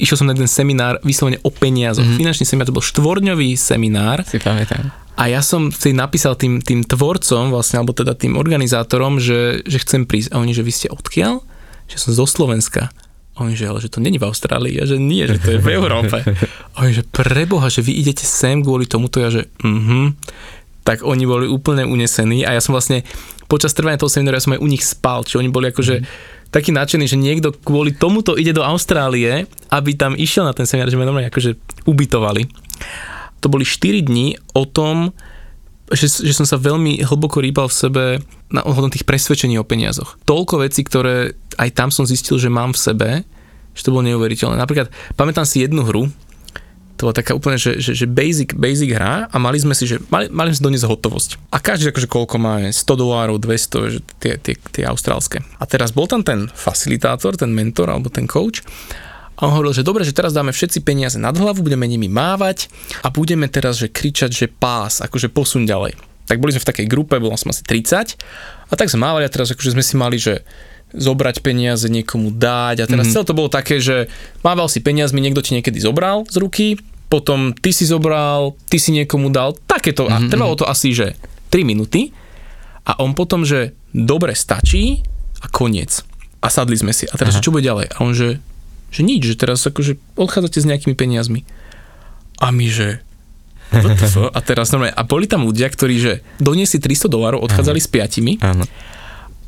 [0.00, 2.02] išiel som na jeden seminár vyslovene o peniazoch.
[2.02, 2.18] Mm-hmm.
[2.18, 4.24] Finančný seminár, to bol štvorňový seminár.
[4.24, 4.88] Si pamätám.
[5.20, 9.78] A ja som vtedy napísal tým, tým tvorcom, vlastne, alebo teda tým organizátorom, že, že
[9.84, 10.32] chcem prísť.
[10.32, 11.44] A oni, že vy ste odkiaľ?
[11.92, 12.88] Že som zo Slovenska.
[13.36, 14.80] A oni, že, ale že to není v Austrálii.
[14.80, 16.24] A že nie, že to je v Európe.
[16.74, 19.20] A oni, že preboha, že vy idete sem kvôli tomuto.
[19.20, 20.16] Ja, že mhm.
[20.80, 23.04] Tak oni boli úplne unesení a ja som vlastne
[23.52, 26.38] počas trvania toho seminára ja som aj u nich spal, či oni boli akože mm
[26.50, 30.90] taký nadšený, že niekto kvôli tomuto ide do Austrálie, aby tam išiel na ten seminár,
[30.90, 32.50] že ma akože ubytovali.
[33.40, 35.14] To boli 4 dní o tom,
[35.90, 38.04] že, že som sa veľmi hlboko rýpal v sebe
[38.50, 40.18] na ohľadom tých presvedčení o peniazoch.
[40.22, 43.08] Toľko vecí, ktoré aj tam som zistil, že mám v sebe,
[43.74, 44.58] že to bolo neuveriteľné.
[44.58, 46.10] Napríklad, pamätám si jednu hru,
[47.00, 49.96] to bola taká úplne, že, že, že basic, basic hra a mali sme si, že
[50.12, 51.30] mali, mali sme si doniesť hotovosť.
[51.48, 55.40] A každý akože koľko má, 100 dolárov, 200, že tie, tie, tie austrálske.
[55.56, 58.60] A teraz bol tam ten facilitátor, ten mentor alebo ten coach
[59.40, 62.68] a on hovoril, že dobre, že teraz dáme všetci peniaze nad hlavu, budeme nimi mávať
[63.00, 65.96] a budeme teraz, že kričať, že pás, akože posun ďalej.
[66.28, 68.20] Tak boli sme v takej grupe, bolo som asi 30
[68.68, 70.44] a tak sme mávali a teraz akože sme si mali, že
[70.94, 73.14] zobrať peniaze, niekomu dať a teraz mm-hmm.
[73.14, 74.10] celé to bolo také, že
[74.42, 76.66] mával si peniazmi, niekto ti niekedy zobral z ruky,
[77.10, 80.06] potom ty si zobral, ty si niekomu dal, takéto.
[80.06, 80.14] Mm-hmm.
[80.14, 80.60] A mhm, trvalo mhm.
[80.62, 81.18] to asi, že
[81.50, 82.14] 3 minúty
[82.86, 85.02] a on potom, že dobre stačí
[85.42, 86.06] a koniec.
[86.40, 87.04] A sadli sme si.
[87.10, 87.42] A teraz, Aha.
[87.44, 87.92] čo bude ďalej?
[87.92, 88.40] A on, že,
[88.88, 91.44] že nič, že teraz akože odchádzate s nejakými peniazmi.
[92.40, 93.04] A my, že
[94.34, 97.86] a teraz normálne, a boli tam ľudia, ktorí, že doniesli 300 dolárov, odchádzali Aha.
[97.86, 98.32] s piatimi.
[98.42, 98.64] Áno.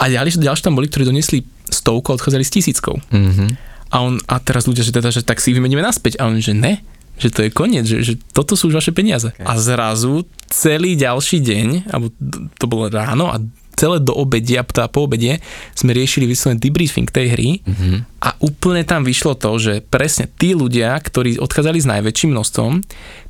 [0.02, 2.98] A ďalší, ďalší tam boli, ktorí doniesli stovku a odchádzali s tisíckou.
[2.98, 3.50] Mm-hmm.
[3.94, 6.18] A on, a teraz ľudia, že teda, že tak si vymeníme naspäť.
[6.18, 6.82] A on, že ne,
[7.22, 9.30] že to je koniec, že, že toto sú už vaše peniaze.
[9.30, 9.46] Okay.
[9.46, 12.10] A zrazu celý ďalší deň, alebo
[12.58, 13.38] to bolo ráno a
[13.76, 15.40] celé do obedia, a po obede
[15.72, 17.96] sme riešili vyslovene debriefing tej hry mm-hmm.
[18.22, 22.72] a úplne tam vyšlo to, že presne tí ľudia, ktorí odchádzali s najväčším množstvom,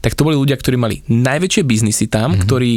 [0.02, 2.44] tak to boli ľudia, ktorí mali najväčšie biznisy tam, mm-hmm.
[2.44, 2.72] ktorí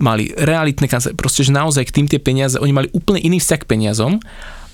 [0.00, 3.60] mali realitné kancelárie, proste, že naozaj k tým tie peniaze, oni mali úplne iný vzťah
[3.62, 4.18] k peniazom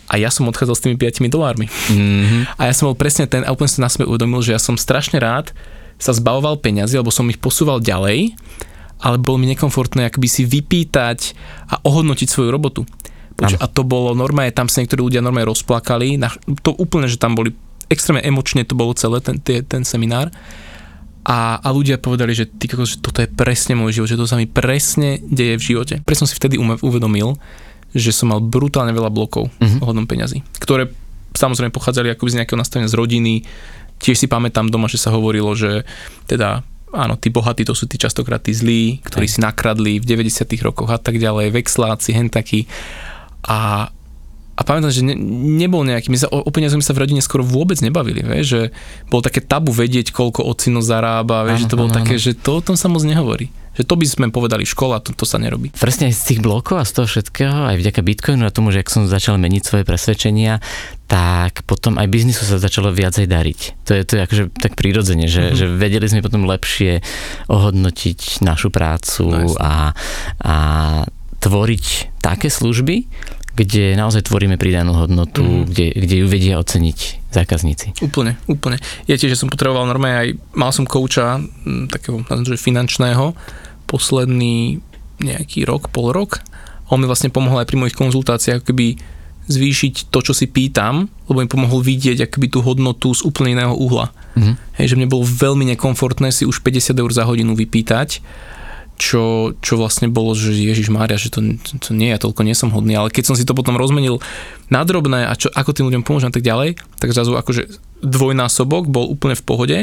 [0.06, 1.66] a ja som odchádzal s tými 5 dolármi.
[1.66, 2.62] Mm-hmm.
[2.62, 4.78] A ja som bol presne ten, a úplne som na sebe uvedomil, že ja som
[4.78, 5.50] strašne rád
[5.96, 8.36] sa zbavoval peniazy, alebo som ich posúval ďalej,
[9.00, 11.18] ale bolo mi nekomfortné akoby si vypýtať
[11.68, 12.82] a ohodnotiť svoju robotu.
[13.36, 16.32] Poč- a to bolo normálne, tam sa niektorí ľudia normálne rozplakali, na,
[16.64, 17.52] to úplne, že tam boli
[17.92, 20.32] extrémne emočne to bolo celé, ten, ten, ten seminár.
[21.26, 24.38] A, a ľudia povedali, že, ty, že toto je presne môj život, že to sa
[24.38, 25.94] mi presne deje v živote.
[26.06, 27.34] Presne som si vtedy uvedomil,
[27.90, 29.82] že som mal brutálne veľa blokov mm-hmm.
[29.82, 30.86] ohľadom peňazí, ktoré
[31.34, 33.34] samozrejme pochádzali akoby z nejakého nastavenia z rodiny.
[33.98, 35.82] Tiež si pamätám doma, že sa hovorilo, že
[36.30, 36.62] teda
[36.94, 39.32] áno, tí bohatí to sú tí častokrát tí zlí, ktorí Aj.
[39.32, 42.70] si nakradli v 90 rokoch a tak ďalej, vexláci, hentaky.
[43.46, 43.90] A,
[44.54, 45.18] a pamätám, že ne,
[45.58, 48.60] nebol nejaký, my sa o, o peniazoch sa v rodine skoro vôbec nebavili, vie, že
[49.10, 52.22] bolo také tabu vedieť, koľko ocino zarába, vie, že to bolo ano, také, ano.
[52.22, 53.50] že to o tom sa moc nehovorí.
[53.76, 55.72] Že to by sme povedali škola, to, to sa nerobí.
[55.76, 58.80] Presne aj z tých blokov a z toho všetkého, aj vďaka Bitcoinu a tomu, že
[58.80, 60.64] ak som začal meniť svoje presvedčenia,
[61.06, 63.60] tak potom aj biznisu sa začalo viacej dariť.
[63.86, 65.58] To je, to je akože tak prirodzene, že, mm-hmm.
[65.60, 67.04] že vedeli sme potom lepšie
[67.46, 69.94] ohodnotiť našu prácu no, a,
[70.42, 70.54] a
[71.38, 73.06] tvoriť také služby,
[73.56, 75.64] kde naozaj tvoríme pridanú hodnotu, mm.
[75.72, 78.00] kde, kde ju vedia oceniť zákazníci.
[78.00, 78.80] Úplne, úplne.
[79.04, 81.40] Ja tiež som potreboval normálne aj, mal som kouča
[81.92, 83.36] takého že finančného
[83.84, 84.80] posledný
[85.20, 86.40] nejaký rok, pol rok.
[86.88, 88.96] On mi vlastne pomohol aj pri mojich konzultáciách keby
[89.46, 93.74] zvýšiť to, čo si pýtam, lebo mi pomohol vidieť akoby tú hodnotu z úplne iného
[93.78, 94.10] uhla.
[94.34, 94.58] Mm.
[94.74, 98.20] Hej, že mne bolo veľmi nekomfortné si už 50 eur za hodinu vypýtať
[98.96, 101.44] čo, čo vlastne bolo, že Ježiš Mária, že to,
[101.80, 104.24] to nie, ja toľko nie som hodný, ale keď som si to potom rozmenil
[104.72, 107.68] na drobné a čo, ako tým ľuďom pomôžem a tak ďalej, tak zrazu akože
[108.00, 109.78] dvojnásobok bol úplne v pohode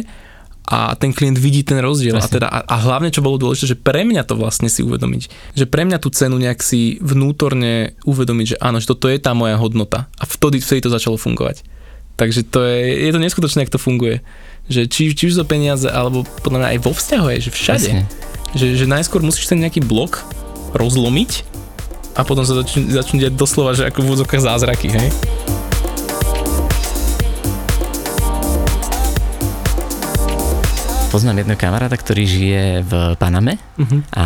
[0.64, 3.80] a ten klient vidí ten rozdiel a, teda, a, a hlavne čo bolo dôležité, že
[3.80, 8.56] pre mňa to vlastne si uvedomiť, že pre mňa tú cenu nejak si vnútorne uvedomiť,
[8.56, 11.62] že áno, že toto je tá moja hodnota a vtedy, vtedy to začalo fungovať.
[12.14, 14.16] Takže to je, je to neskutočné, ako to funguje.
[14.70, 17.90] Že či, či už za peniaze, alebo podľa mňa aj vo vzťahu je, že všade.
[17.90, 20.26] Presne že, že najskôr musíš ten nejaký blok
[20.74, 21.46] rozlomiť
[22.14, 25.10] a potom sa začnú, začnú diať doslova, že ako v úzokách zázraky, hej?
[31.14, 34.02] Poznám jedného kamaráta, ktorý žije v Paname uh-huh.
[34.18, 34.26] a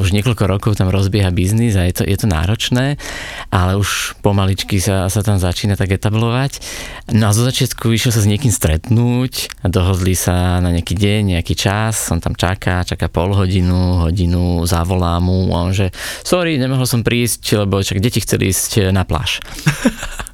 [0.00, 2.96] už niekoľko rokov tam rozbieha biznis a je to, je to náročné,
[3.52, 6.64] ale už pomaličky sa, sa tam začína tak etablovať.
[7.12, 11.36] No a zo začiatku išiel sa s niekým stretnúť a dohodli sa na nejaký deň,
[11.36, 15.92] nejaký čas, on tam čaká, čaká pol hodinu, hodinu, zavolá mu a on že
[16.24, 19.44] sorry, nemohol som prísť, lebo čak deti chceli ísť na pláž.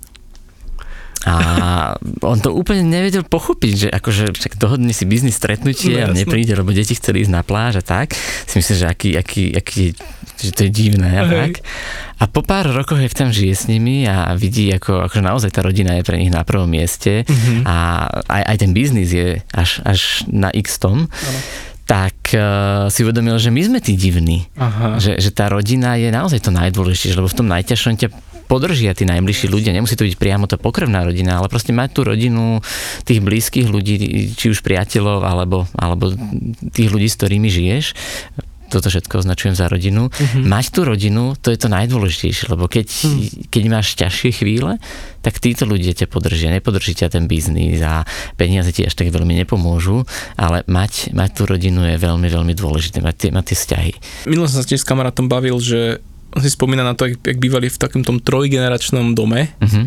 [1.29, 1.35] A
[2.25, 6.57] on to úplne nevedel pochopiť, že akože však dohodne si biznis stretnutie no, a nepríde,
[6.57, 8.17] lebo deti chceli ísť na pláž a tak.
[8.49, 9.93] Si myslím, že aký, aký, aký
[10.41, 11.61] že to je divné a tak.
[12.21, 15.61] A po pár rokoch, jak tam žije s nimi a vidí, ako, akože naozaj tá
[15.61, 17.69] rodina je pre nich na prvom mieste mm-hmm.
[17.69, 17.77] a
[18.25, 21.41] aj, aj ten biznis je až, až na x tom, ano
[21.91, 24.47] tak uh, si uvedomil, že my sme tí divní.
[24.55, 25.03] Aha.
[25.03, 28.09] Že, že tá rodina je naozaj to najdôležitejšie, lebo v tom najťažšom ťa
[28.51, 29.71] podržia tí najbližší ľudia.
[29.71, 32.59] Nemusí to byť priamo to pokrvná rodina, ale proste mať tú rodinu
[33.07, 33.95] tých blízkych ľudí,
[34.35, 36.11] či už priateľov, alebo, alebo
[36.75, 37.95] tých ľudí, s ktorými žiješ,
[38.71, 40.09] toto všetko označujem za rodinu.
[40.09, 40.47] Mm-hmm.
[40.47, 43.51] Mať tú rodinu, to je to najdôležitejšie, lebo keď, mm.
[43.51, 44.79] keď máš ťažšie chvíle,
[45.21, 46.55] tak títo ľudia ťa podržia.
[46.55, 48.07] Nepodrží ťa ten biznis a
[48.39, 50.07] peniaze ti až tak veľmi nepomôžu,
[50.39, 53.93] ale mať, mať tú rodinu je veľmi, veľmi dôležité, mať tie, mať tie vzťahy.
[54.31, 55.99] Minulo som sa tiež s kamarátom bavil, že
[56.37, 59.87] on si spomína na to, jak, jak bývali v takom tom trojgeneračnom dome uh-huh.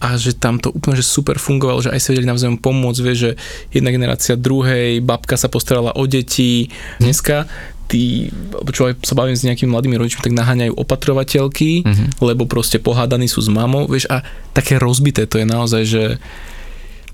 [0.00, 3.14] a že tam to úplne že super fungovalo, že aj sa vedeli navzájom pomôcť, vie,
[3.14, 3.30] že
[3.74, 7.02] jedna generácia druhej, babka sa postarala o deti, uh-huh.
[7.02, 7.50] dneska
[7.90, 8.30] tí,
[8.70, 12.22] čo aj sa bavím s nejakými mladými rodičmi, tak naháňajú opatrovateľky, uh-huh.
[12.22, 14.22] lebo proste pohádaní sú s mamou, vieš, a
[14.54, 16.04] také rozbité to je naozaj, že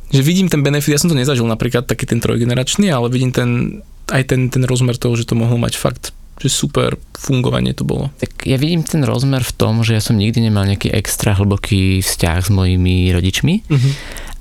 [0.06, 3.82] že vidím ten benefit, ja som to nezažil napríklad taký ten trojgeneračný, ale vidím ten,
[4.14, 8.12] aj ten, ten rozmer toho, že to mohlo mať fakt že super fungovanie to bolo.
[8.20, 12.04] Tak ja vidím ten rozmer v tom, že ja som nikdy nemal nejaký extra hlboký
[12.04, 13.92] vzťah s mojimi rodičmi, uh-huh.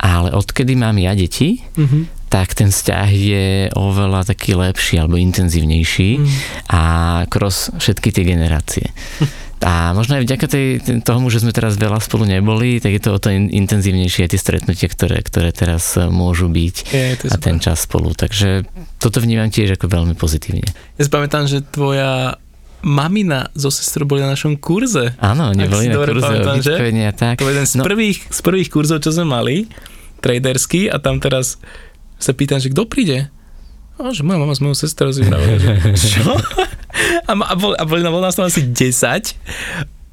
[0.03, 2.03] ale odkedy mám ja deti, uh-huh.
[2.27, 3.47] tak ten vzťah je
[3.79, 6.29] oveľa taký lepší alebo intenzívnejší uh-huh.
[6.75, 6.81] a
[7.31, 8.91] cross všetky tie generácie.
[9.63, 10.65] A možno aj vďaka tej,
[11.01, 14.91] tomu, že sme teraz veľa spolu neboli, tak je to o to intenzívnejšie tie stretnutia,
[14.91, 18.11] ktoré, ktoré teraz e, môžu byť je, a ten čas spolu.
[18.11, 18.67] Takže
[18.99, 20.67] toto vnímam tiež ako veľmi pozitívne.
[20.99, 22.35] Ja si pamätám, že tvoja
[22.85, 25.17] mamina so sestrou boli na našom kurze.
[25.17, 26.75] Áno, oni boli na kurze pamätám, že?
[26.85, 27.35] a tak.
[27.41, 27.83] To je jeden z, no.
[27.87, 29.71] prvých, z prvých kurzov, čo sme mali,
[30.21, 31.57] traderský, a tam teraz
[32.19, 33.33] sa pýtam, že kto príde?
[33.95, 36.27] A že moja mama s mojou sestrou si že čo?
[37.27, 39.35] A, a, bol, a boli, bol nás tam asi 10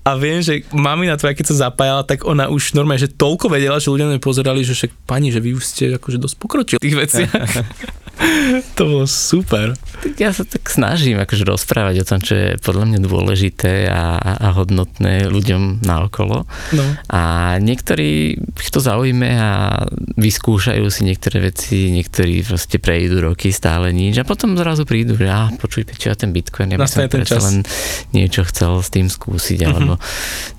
[0.02, 3.78] a viem, že mamina tvoja, keď sa zapájala, tak ona už normálne, že toľko vedela,
[3.78, 6.86] že ľudia mi pozerali, že však pani, že vy už ste akože dosť pokročili v
[6.90, 7.30] tých veciach.
[8.76, 9.74] to bolo super.
[10.02, 14.18] Tak ja sa tak snažím akože rozprávať o tom, čo je podľa mňa dôležité a,
[14.18, 16.44] a hodnotné ľuďom naokolo.
[16.74, 16.84] No.
[17.06, 19.86] A niektorí ich to zaujme a
[20.18, 25.30] vyskúšajú si niektoré veci, niektorí proste prejdú roky, stále nič a potom zrazu prídu, že
[25.30, 27.62] á, počuj, čo ja ten Bitcoin, ja by som predsa len
[28.10, 29.72] niečo chcel s tým skúsiť, mm-hmm.
[29.72, 29.94] alebo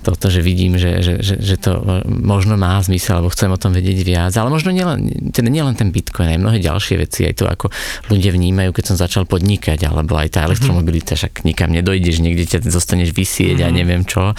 [0.00, 3.76] toto, že vidím, že, že, že, že to možno má zmysel, alebo chcem o tom
[3.76, 7.43] vedieť viac, ale možno nielen, teda nielen ten Bitcoin, aj mnohé ďalšie veci, aj to,
[7.46, 7.70] ako
[8.10, 12.58] ľudia vnímajú, keď som začal podnikať, alebo aj tá elektromobilita, však nikam nedojdeš, niekde ťa
[12.68, 13.74] zostaneš vysieť mm-hmm.
[13.74, 14.32] a neviem čo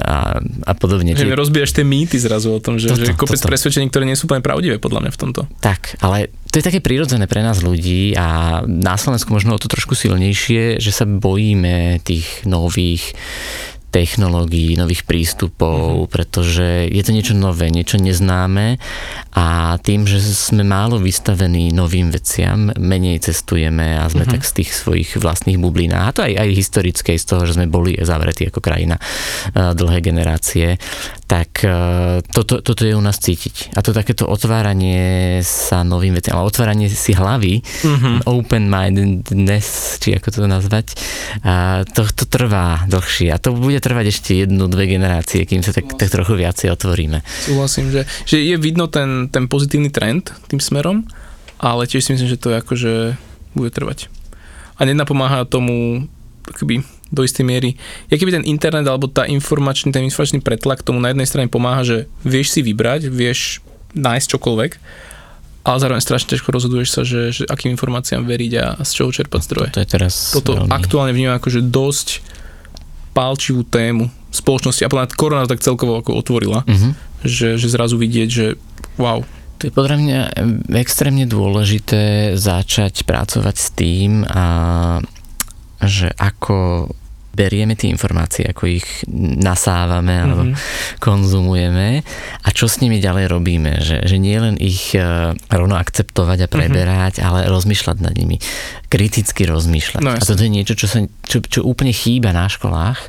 [0.00, 1.14] a, a podobne.
[1.14, 3.50] Že rozbíjaš tie mýty zrazu o tom, že, toto, že kopec toto.
[3.50, 5.40] presvedčení, ktoré nie sú úplne pravdivé podľa mňa v tomto.
[5.60, 9.66] Tak, ale to je také prirodzené pre nás ľudí a na Slovensku možno o to
[9.66, 13.18] trošku silnejšie, že sa bojíme tých nových
[13.94, 16.10] technológií, nových prístupov, mm-hmm.
[16.10, 18.82] pretože je to niečo nové, niečo neznáme
[19.38, 24.34] a tým, že sme málo vystavení novým veciam, menej cestujeme a sme mm-hmm.
[24.34, 27.70] tak z tých svojich vlastných bublinách, a to aj, aj historické, z toho, že sme
[27.70, 28.98] boli zavretí ako krajina
[29.54, 30.74] dlhé generácie,
[31.30, 31.62] tak
[32.34, 33.78] toto, toto je u nás cítiť.
[33.78, 38.16] A to takéto otváranie sa novým veciam, ale otváranie si hlavy, mm-hmm.
[38.26, 40.98] open mindedness, či ako to nazvať,
[41.94, 45.92] to, to trvá dlhšie a to bude trvať ešte jednu, dve generácie, kým sa tak,
[46.00, 47.20] tak trochu viacej otvoríme.
[47.44, 51.04] Súhlasím, že, že je vidno ten, ten pozitívny trend tým smerom,
[51.60, 52.92] ale tiež si myslím, že to je ako, že
[53.52, 54.08] bude trvať.
[54.80, 56.08] A nenapomáha tomu
[56.48, 56.80] akoby,
[57.14, 57.78] do istej miery.
[58.10, 61.86] Je keby ten internet alebo tá informačný, ten informačný pretlak tomu na jednej strane pomáha,
[61.86, 63.62] že vieš si vybrať, vieš
[63.94, 64.72] nájsť čokoľvek,
[65.64, 69.40] ale zároveň strašne ťažko rozhoduješ sa, že, že akým informáciám veriť a z čoho čerpať
[69.46, 69.70] zdroje.
[69.72, 70.68] Toto je teraz Toto veľmi...
[70.74, 72.08] aktuálne vnímam ako, že dosť
[73.14, 76.92] pálčivú tému spoločnosti a podľa korona tak celkovo ako otvorila, uh-huh.
[77.22, 78.46] že, že zrazu vidieť, že
[78.98, 79.22] wow.
[79.62, 80.20] To je podľa mňa
[80.82, 84.98] extrémne dôležité začať pracovať s tým, a,
[85.78, 86.90] že ako
[87.34, 91.02] berieme tie informácie, ako ich nasávame alebo mm-hmm.
[91.02, 92.06] konzumujeme
[92.46, 93.82] a čo s nimi ďalej robíme.
[93.82, 97.26] Že, že nie len ich uh, rovno akceptovať a preberať, mm-hmm.
[97.26, 98.38] ale rozmýšľať nad nimi.
[98.94, 100.00] Kriticky rozmýšľať.
[100.06, 103.02] No, a toto je niečo, čo, sa, čo, čo úplne chýba na školách.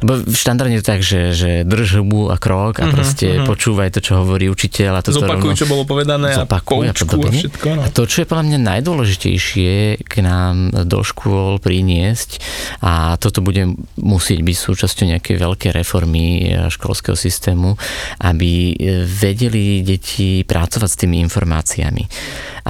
[0.00, 3.48] Lebo štandardne je to tak, že, že drž hubu a krok a mm-hmm, proste mm-hmm.
[3.48, 4.96] počúvaj to, čo hovorí učiteľ.
[4.96, 7.68] A to Zopakuj, rovno, čo bolo povedané a Zopakuj a, a všetko.
[7.76, 7.80] No.
[7.84, 9.72] A to, čo je podľa mňa najdôležitejšie
[10.08, 12.40] k nám do škôl priniesť
[12.80, 17.76] a toto bude musieť byť súčasťou nejakej veľkej reformy eh, školského systému,
[18.24, 22.02] aby eh, vedeli deti pracovať s tými informáciami,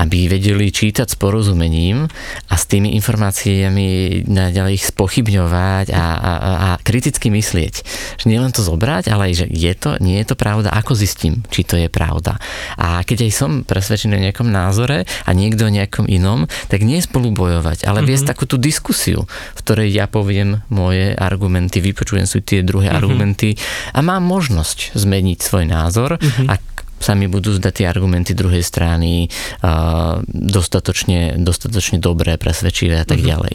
[0.03, 2.09] aby vedeli čítať s porozumením
[2.51, 7.75] a s tými informáciami naďalej ich spochybňovať a, a, a kriticky myslieť.
[8.19, 11.45] Že nielen to zobrať, ale aj, že je to, nie je to pravda, ako zistím,
[11.53, 12.41] či to je pravda.
[12.81, 16.99] A keď aj som presvedčený o nejakom názore a niekto o nejakom inom, tak nie
[17.05, 18.33] spolu bojovať, ale viesť mm-hmm.
[18.33, 23.01] takú tú diskusiu, v ktorej ja poviem moje argumenty, vypočujem si tie druhé mm-hmm.
[23.01, 23.51] argumenty
[23.93, 26.49] a mám možnosť zmeniť svoj názor, mm-hmm.
[26.49, 26.63] ak
[26.97, 29.29] sa mi budú zdať tie argumenty druhej strany
[29.63, 33.33] uh, dostatočne, dostatočne dobré, presvedčivé a tak mm-hmm.
[33.33, 33.55] ďalej.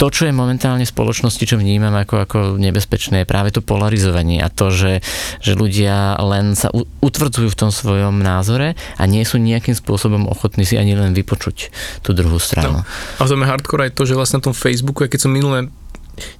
[0.00, 4.40] To, čo je momentálne v spoločnosti, čo vnímam ako, ako nebezpečné, je práve to polarizovanie
[4.40, 5.04] a to, že,
[5.44, 10.64] že ľudia len sa utvrdzujú v tom svojom názore a nie sú nejakým spôsobom ochotní
[10.64, 11.70] si ani len vypočuť
[12.02, 12.82] tú druhú stranu.
[12.82, 12.88] No.
[13.20, 15.70] A v hardcore aj to, že vlastne na tom Facebooku, keď som minulé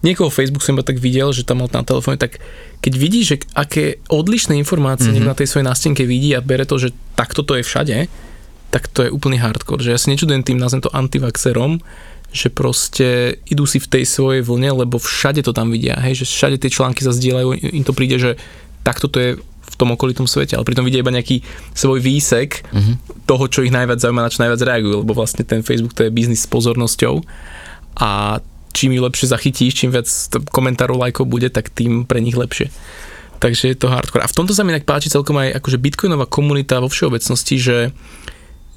[0.02, 2.42] niekoho Facebook som iba tak videl, že tam mal na telefóne, tak
[2.78, 5.28] keď vidíš, že aké odlišné informácie mm-hmm.
[5.28, 8.06] na tej svojej nástenke vidí a bere to, že takto to je všade,
[8.68, 9.80] tak to je úplný hardcore.
[9.80, 11.80] Že ja si nečudujem tým, nazvem to antivaxerom,
[12.28, 16.24] že proste idú si v tej svojej vlne, lebo všade to tam vidia, hej, že
[16.28, 18.36] všade tie články sa zdieľajú, im to príde, že
[18.84, 21.40] takto to je v tom okolitom svete, ale pritom vidia iba nejaký
[21.72, 23.24] svoj výsek mm-hmm.
[23.24, 26.12] toho, čo ich najviac zaujíma, na čo najviac reagujú, lebo vlastne ten Facebook to je
[26.12, 27.24] biznis s pozornosťou
[27.96, 28.40] a
[28.78, 30.06] čím ju lepšie zachytíš, čím viac
[30.54, 32.70] komentárov, lajkov bude, tak tým pre nich lepšie.
[33.42, 34.22] Takže je to hardcore.
[34.22, 37.78] A v tomto sa mi tak páči celkom aj akože bitcoinová komunita vo všeobecnosti, že,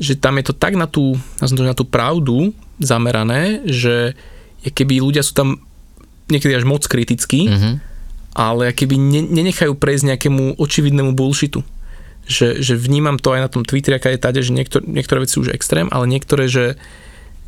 [0.02, 4.18] že tam je to tak na tú, na tú pravdu zamerané, že
[4.66, 5.62] keby ľudia sú tam
[6.30, 7.74] niekedy až moc kritickí, mm-hmm.
[8.38, 11.62] ale keby ne, nenechajú prejsť nejakému očividnému bullshitu.
[12.30, 15.36] Že, že vnímam to aj na tom Twitteri, aká je tade, že niektor, niektoré veci
[15.36, 16.78] sú už extrém, ale niektoré, že,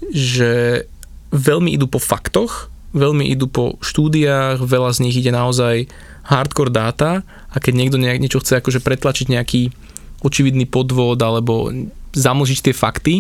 [0.10, 0.84] že
[1.34, 5.90] veľmi idú po faktoch, veľmi idú po štúdiách, veľa z nich ide naozaj
[6.30, 9.74] hardcore dáta a keď niekto nejak, niečo chce akože pretlačiť nejaký
[10.24, 11.74] očividný podvod alebo
[12.14, 13.16] zamlžiť tie fakty,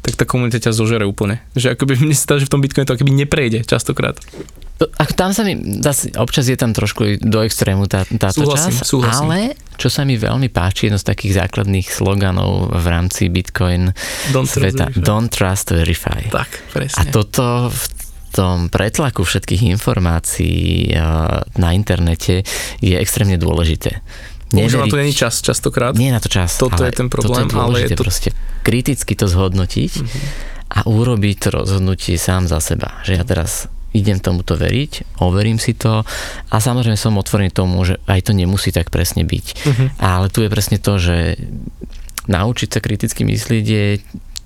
[0.00, 1.44] tak tá komunita ťa zožere úplne.
[1.52, 4.16] Že akoby mne sa že v tom Bitcoine to akoby neprejde častokrát.
[4.80, 8.88] Ako tam sa mi, zase, občas je tam trošku do extrému tá, táto súhlasím, čas,
[8.88, 9.28] súhlasím.
[9.28, 9.38] ale
[9.80, 13.88] čo sa mi veľmi páči, jedno z takých základných sloganov v rámci Bitcoin
[14.28, 16.20] don't sveta, trust don't trust, verify.
[16.28, 17.00] Tak, presne.
[17.00, 17.84] A toto v
[18.30, 21.00] tom pretlaku všetkých informácií eh,
[21.56, 22.44] na internete
[22.84, 24.04] je extrémne dôležité.
[24.50, 25.94] Bohužiaľ na to není čas častokrát.
[25.94, 26.58] Nie na to čas.
[26.58, 28.02] Toto je ten problém, je ale je to...
[28.02, 28.30] proste
[28.66, 30.22] kriticky to zhodnotiť mm-hmm.
[30.74, 32.98] a urobiť to rozhodnutie sám za seba.
[33.06, 36.06] Že ja teraz idem tomuto veriť, overím si to
[36.50, 39.46] a samozrejme som otvorený tomu, že aj to nemusí tak presne byť.
[39.66, 39.88] Uh-huh.
[39.98, 41.34] Ale tu je presne to, že
[42.28, 43.86] naučiť sa kriticky myslieť je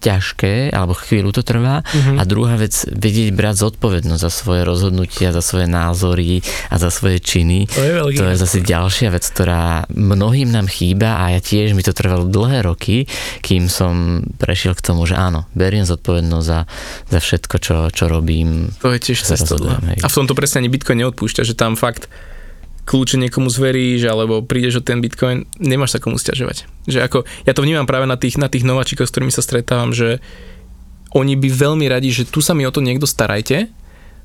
[0.05, 1.81] ťažké, alebo chvíľu to trvá.
[1.81, 2.21] Mhm.
[2.21, 7.25] A druhá vec, vedieť brať zodpovednosť za svoje rozhodnutia, za svoje názory a za svoje
[7.25, 7.65] činy.
[7.73, 8.17] To je veľký.
[8.21, 12.29] To je zase ďalšia vec, ktorá mnohým nám chýba a ja tiež mi to trvalo
[12.29, 13.09] dlhé roky,
[13.41, 16.69] kým som prešiel k tomu, že áno, beriem zodpovednosť za,
[17.09, 18.69] za všetko, čo, čo robím.
[18.85, 19.57] To je tiež cesta.
[19.57, 22.13] A v tomto presne ani Bitcoin neodpúšťa, že tam fakt
[22.85, 26.69] kľúče niekomu zveríš, alebo prídeš o ten Bitcoin, nemáš sa komu stiažovať.
[26.85, 27.19] Že ako,
[27.49, 30.21] ja to vnímam práve na tých, na tých nováčikoch, s ktorými sa stretávam, že
[31.17, 33.71] oni by veľmi radi, že tu sa mi o to niekto starajte,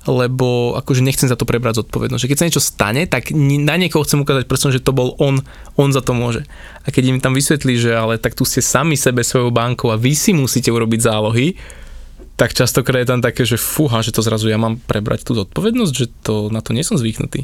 [0.07, 2.23] lebo akože nechcem za to prebrať zodpovednosť.
[2.23, 5.43] Že keď sa niečo stane, tak na niekoho chcem ukázať prstom, že to bol on,
[5.75, 6.47] on za to môže.
[6.83, 9.99] A keď im tam vysvetlí, že ale tak tu ste sami sebe svojou bankou a
[9.99, 11.59] vy si musíte urobiť zálohy,
[12.39, 15.93] tak častokrát je tam také, že fúha, že to zrazu ja mám prebrať tú zodpovednosť,
[15.93, 17.43] že to, na to nie som zvyknutý.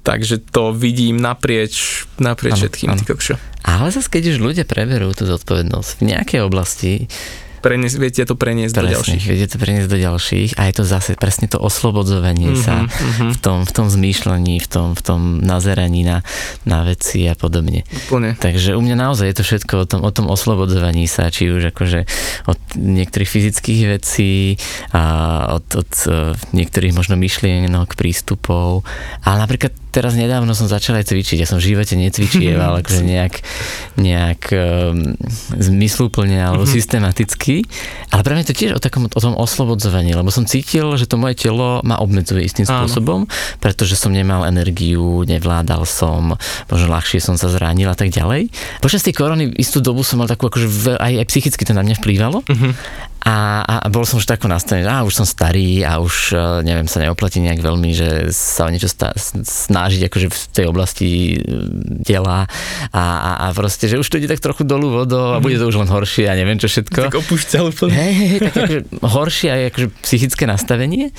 [0.00, 3.34] Takže to vidím naprieč, naprieč Áno, všetkým, kokšo.
[3.60, 6.92] Ale zase, keď už ľudia preberú tú zodpovednosť v nejakej oblasti,
[7.60, 9.22] Prenies, viete to preniesť do presne, ďalších.
[9.28, 13.36] viete to preniesť do ďalších a je to zase presne to oslobodzovanie Mhm, sa mhm.
[13.36, 16.24] v tom, v tom zmýšľaní, v tom, v tom nazeraní na,
[16.64, 17.84] na veci a podobne.
[18.08, 18.40] Úplne.
[18.40, 21.76] Takže u mňa naozaj je to všetko o tom, o tom oslobodzovaní sa, či už
[21.76, 22.08] akože
[22.48, 24.56] od niektorých fyzických vecí
[24.96, 25.02] a
[25.60, 28.88] od, od eh, niektorých možno myšlienok, prístupov.
[29.20, 31.36] Ale napríklad teraz nedávno som začal aj cvičiť.
[31.36, 33.34] Ja som v živote necvičieval akože nejak,
[33.96, 35.14] nejak um,
[35.54, 36.70] zmysluplne alebo Mhm.
[36.70, 37.66] systematicky.
[38.08, 41.16] Ale pre mňa to tiež o, takom, o tom oslobodzovaní, lebo som cítil, že to
[41.16, 42.84] moje telo ma obmedzuje istým Áno.
[42.84, 43.26] spôsobom,
[43.58, 46.34] pretože som nemal energiu, nevládal som,
[46.64, 48.50] možno ľahšie som sa zranil a tak ďalej.
[48.78, 51.82] Počas tej korony istú dobu som mal takú, akože v- aj, aj psychicky to na
[51.82, 52.70] mňa vplývalo Mhm.
[53.20, 56.32] A, a, a bol som už tako nastavený, že á, už som starý a už,
[56.32, 60.64] e, neviem, sa neoplatí nejak veľmi, že sa o niečo sta- snažiť akože v tej
[60.66, 61.36] oblasti e,
[62.00, 62.48] tela
[62.90, 65.64] a, a, a proste, že už to ide tak trochu dolu vodou a bude to
[65.64, 67.00] už len horšie a neviem čo všetko.
[67.06, 67.92] Tak opúšťal úplne.
[67.92, 71.12] Hej, hej, hej, tak akože horšie aj akože psychické nastavenie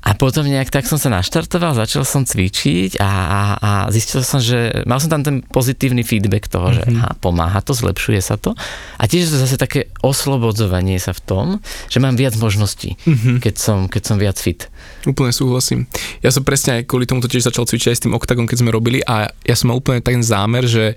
[0.00, 4.38] a potom nejak tak som sa naštartoval, začal som cvičiť a, a, a zistil som,
[4.38, 6.96] že mal som tam ten pozitívny feedback toho, že Mhm.
[6.96, 8.52] aha, pomáha to, zlepšuje sa to
[8.94, 11.45] a tiež je to zase také oslobodzovanie sa v tom,
[11.86, 13.38] že mám viac možností, Mhm.
[13.40, 14.66] keď som, keď som viac fit.
[15.04, 15.86] Úplne súhlasím.
[16.20, 18.58] Ja som presne aj kvôli tomu to tiež začal cvičiť aj s tým Octagon, keď
[18.60, 20.94] sme robili a ja som mal úplne ten zámer, že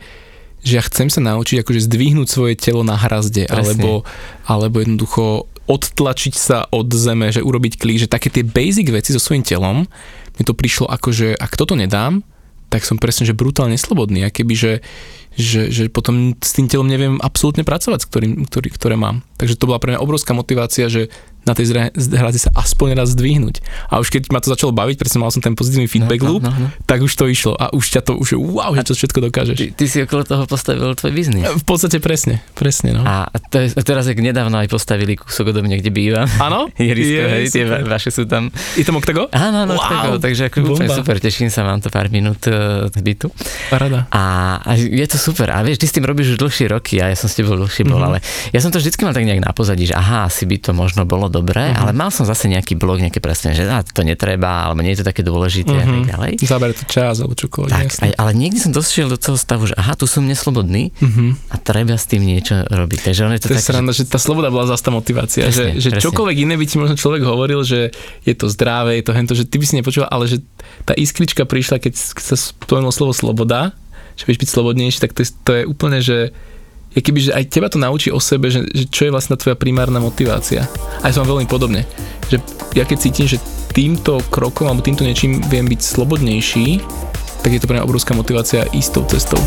[0.60, 3.80] že ja chcem sa naučiť akože zdvihnúť svoje telo na hrazde, Presne.
[3.80, 4.04] alebo,
[4.43, 9.24] alebo jednoducho odtlačiť sa od zeme, že urobiť klík, že také tie basic veci so
[9.24, 9.88] svojím telom,
[10.36, 12.28] mne to prišlo ako, že ak toto nedám,
[12.68, 14.72] tak som presne, že brutálne slobodný, a keby, že,
[15.38, 19.21] že, že potom s tým telom neviem absolútne pracovať, s ktorý, ktoré mám.
[19.38, 21.13] Takže to bola pre mňa obrovská motivácia, že
[21.50, 21.74] na tej
[22.14, 23.60] hrazi sa aspoň raz zdvihnúť.
[23.88, 26.43] A už keď ma to začalo baviť, presne mal som ten pozitívny feedback No, loop,
[26.43, 26.70] no, no.
[26.84, 29.58] tak už to išlo a už ťa to, už wow, že to všetko dokážeš.
[29.58, 31.41] Ty, ty si okolo toho postavil tvoj biznis.
[31.41, 33.02] V podstate presne, presne, no.
[33.02, 36.28] A to je, teraz, jak nedávno aj postavili kúsok odo mňa, kde bývam.
[36.38, 36.70] Áno?
[36.78, 38.47] Jerisko, Je, hej, tie va- vaše sú tam.
[38.76, 39.26] Je tam Octago?
[39.32, 43.32] Áno, áno, Wow, takže ako úplne super, teším sa, mám to pár minút uh, bytu.
[43.68, 44.06] Parada.
[44.10, 44.22] A,
[44.60, 45.50] a je to super.
[45.50, 47.84] A vieš, ty s tým robíš už dlhšie roky a ja som s tebou dlhšie
[47.84, 48.06] bol, Mhm.
[48.06, 48.18] ale
[48.50, 51.04] ja som to vždycky mal tak nejak na pozadí, že aha, asi by to možno
[51.04, 51.78] bolo dobré, Mhm.
[51.78, 55.00] ale mal som zase nejaký blog, nejaké presne, že á, to netreba, alebo nie je
[55.00, 56.10] to také dôležité a tak Mhm.
[56.10, 56.32] ďalej.
[56.42, 57.72] Zabere to čas alebo čokoľvek.
[57.72, 61.50] Tak, aj, ale niekdy som došiel do toho stavu, že aha, tu som neslobodný Mhm.
[61.50, 63.00] a treba s tým niečo robiť.
[63.06, 65.46] Takže on je to, To je tak, sranda, že tá sloboda bola zase tá motivácia,
[65.46, 66.04] Presne, že, že presne.
[66.06, 67.90] čokoľvek iné by ti možno človek hovoril, že
[68.22, 70.44] je to zdravé, je to hento, že ty by si nepočúval, ale že
[70.84, 73.72] tá iskrička prišla, keď sa spomenulo slovo sloboda,
[74.14, 76.36] že vieš byť slobodnejší, tak to je, to je úplne, že
[76.90, 79.54] je keby, že aj teba to naučí o sebe, že, že čo je vlastne tvoja
[79.54, 80.66] primárna motivácia.
[81.06, 81.86] A ja som veľmi podobne,
[82.34, 82.42] že
[82.74, 83.38] ja keď cítim, že
[83.70, 86.82] týmto krokom alebo týmto niečím viem byť slobodnejší,
[87.46, 89.42] tak je to pre mňa obrovská motivácia ísť tou cestou.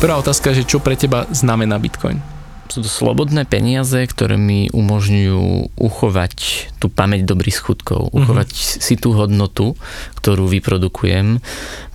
[0.00, 2.39] Prvá otázka je, že čo pre teba znamená Bitcoin?
[2.70, 6.34] Sú to slobodné peniaze, ktoré mi umožňujú uchovať
[6.78, 9.74] tú pamäť dobrých skutkov, uchovať si tú hodnotu,
[10.22, 11.42] ktorú vyprodukujem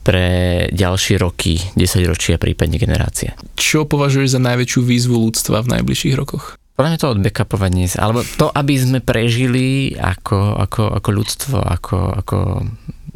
[0.06, 0.28] pre
[0.70, 3.34] ďalšie roky, 10 ročia, prípadne generácie.
[3.58, 6.62] Čo považuješ za najväčšiu výzvu ľudstva v najbližších rokoch?
[6.76, 12.38] Podľa mňa to odbackupovanie alebo to, aby sme prežili ako, ako, ako ľudstvo, ako, ako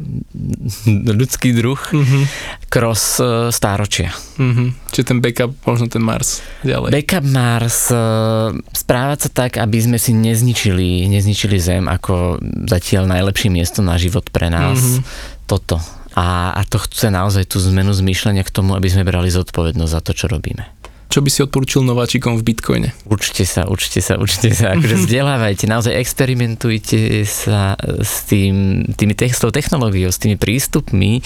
[1.20, 2.20] ľudský druh Mhm.
[2.66, 4.10] cross e, stáročia.
[4.40, 4.90] Mhm.
[4.90, 6.90] Čiže ten backup, možno ten Mars ďalej.
[6.90, 8.00] Backup Mars, e,
[8.72, 14.26] správať sa tak, aby sme si nezničili, nezničili Zem ako zatiaľ najlepšie miesto na život
[14.32, 14.80] pre nás.
[14.80, 15.00] Mhm.
[15.44, 15.76] Toto.
[16.10, 20.00] A, a to chce naozaj tú zmenu zmýšľania k tomu, aby sme brali zodpovednosť za
[20.02, 20.66] to, čo robíme.
[21.10, 22.88] Čo by si odporúčil nováčikom v Bitcoine?
[23.10, 29.50] Učte sa, učte sa, učte sa, akože vzdelávajte, naozaj experimentujte sa s tým, tými textov
[29.50, 31.18] technológiou, s tými prístupmi,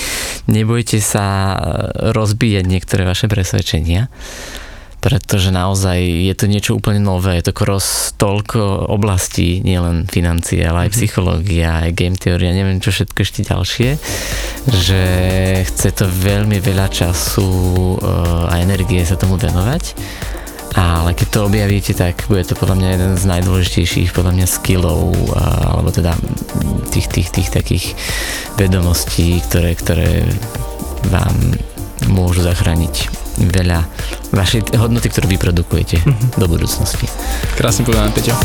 [0.48, 1.60] nebojte sa
[2.16, 4.08] rozbíjať niektoré vaše presvedčenia
[5.04, 10.88] pretože naozaj je to niečo úplne nové, je to cross toľko oblastí, nielen financie, ale
[10.88, 10.96] aj mhm.
[10.96, 13.90] psychológia, aj game teória, neviem čo všetko ešte ďalšie,
[14.72, 15.02] že
[15.68, 17.44] chce to veľmi veľa času
[18.00, 19.92] eh, a energie sa tomu venovať
[20.74, 25.14] ale keď to objavíte, tak bude to podľa mňa jeden z najdôležitejších podľa mňa skillov
[25.70, 26.18] alebo teda
[26.90, 27.94] tých, tých, tých takých
[28.58, 30.26] vedomostí, ktoré, ktoré
[31.14, 31.54] vám
[32.14, 33.10] môžu zachrániť
[33.42, 33.82] veľa
[34.30, 36.38] vašej hodnoty, ktorú vyprodukujete mm-hmm.
[36.38, 37.10] do budúcnosti.
[37.58, 38.38] Krásne povedané, Peťo.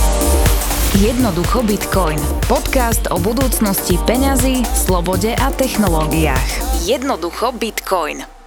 [0.97, 2.17] Jednoducho Bitcoin.
[2.49, 6.81] Podcast o budúcnosti peňazí, slobode a technológiách.
[6.89, 8.38] Jednoducho Bitcoin.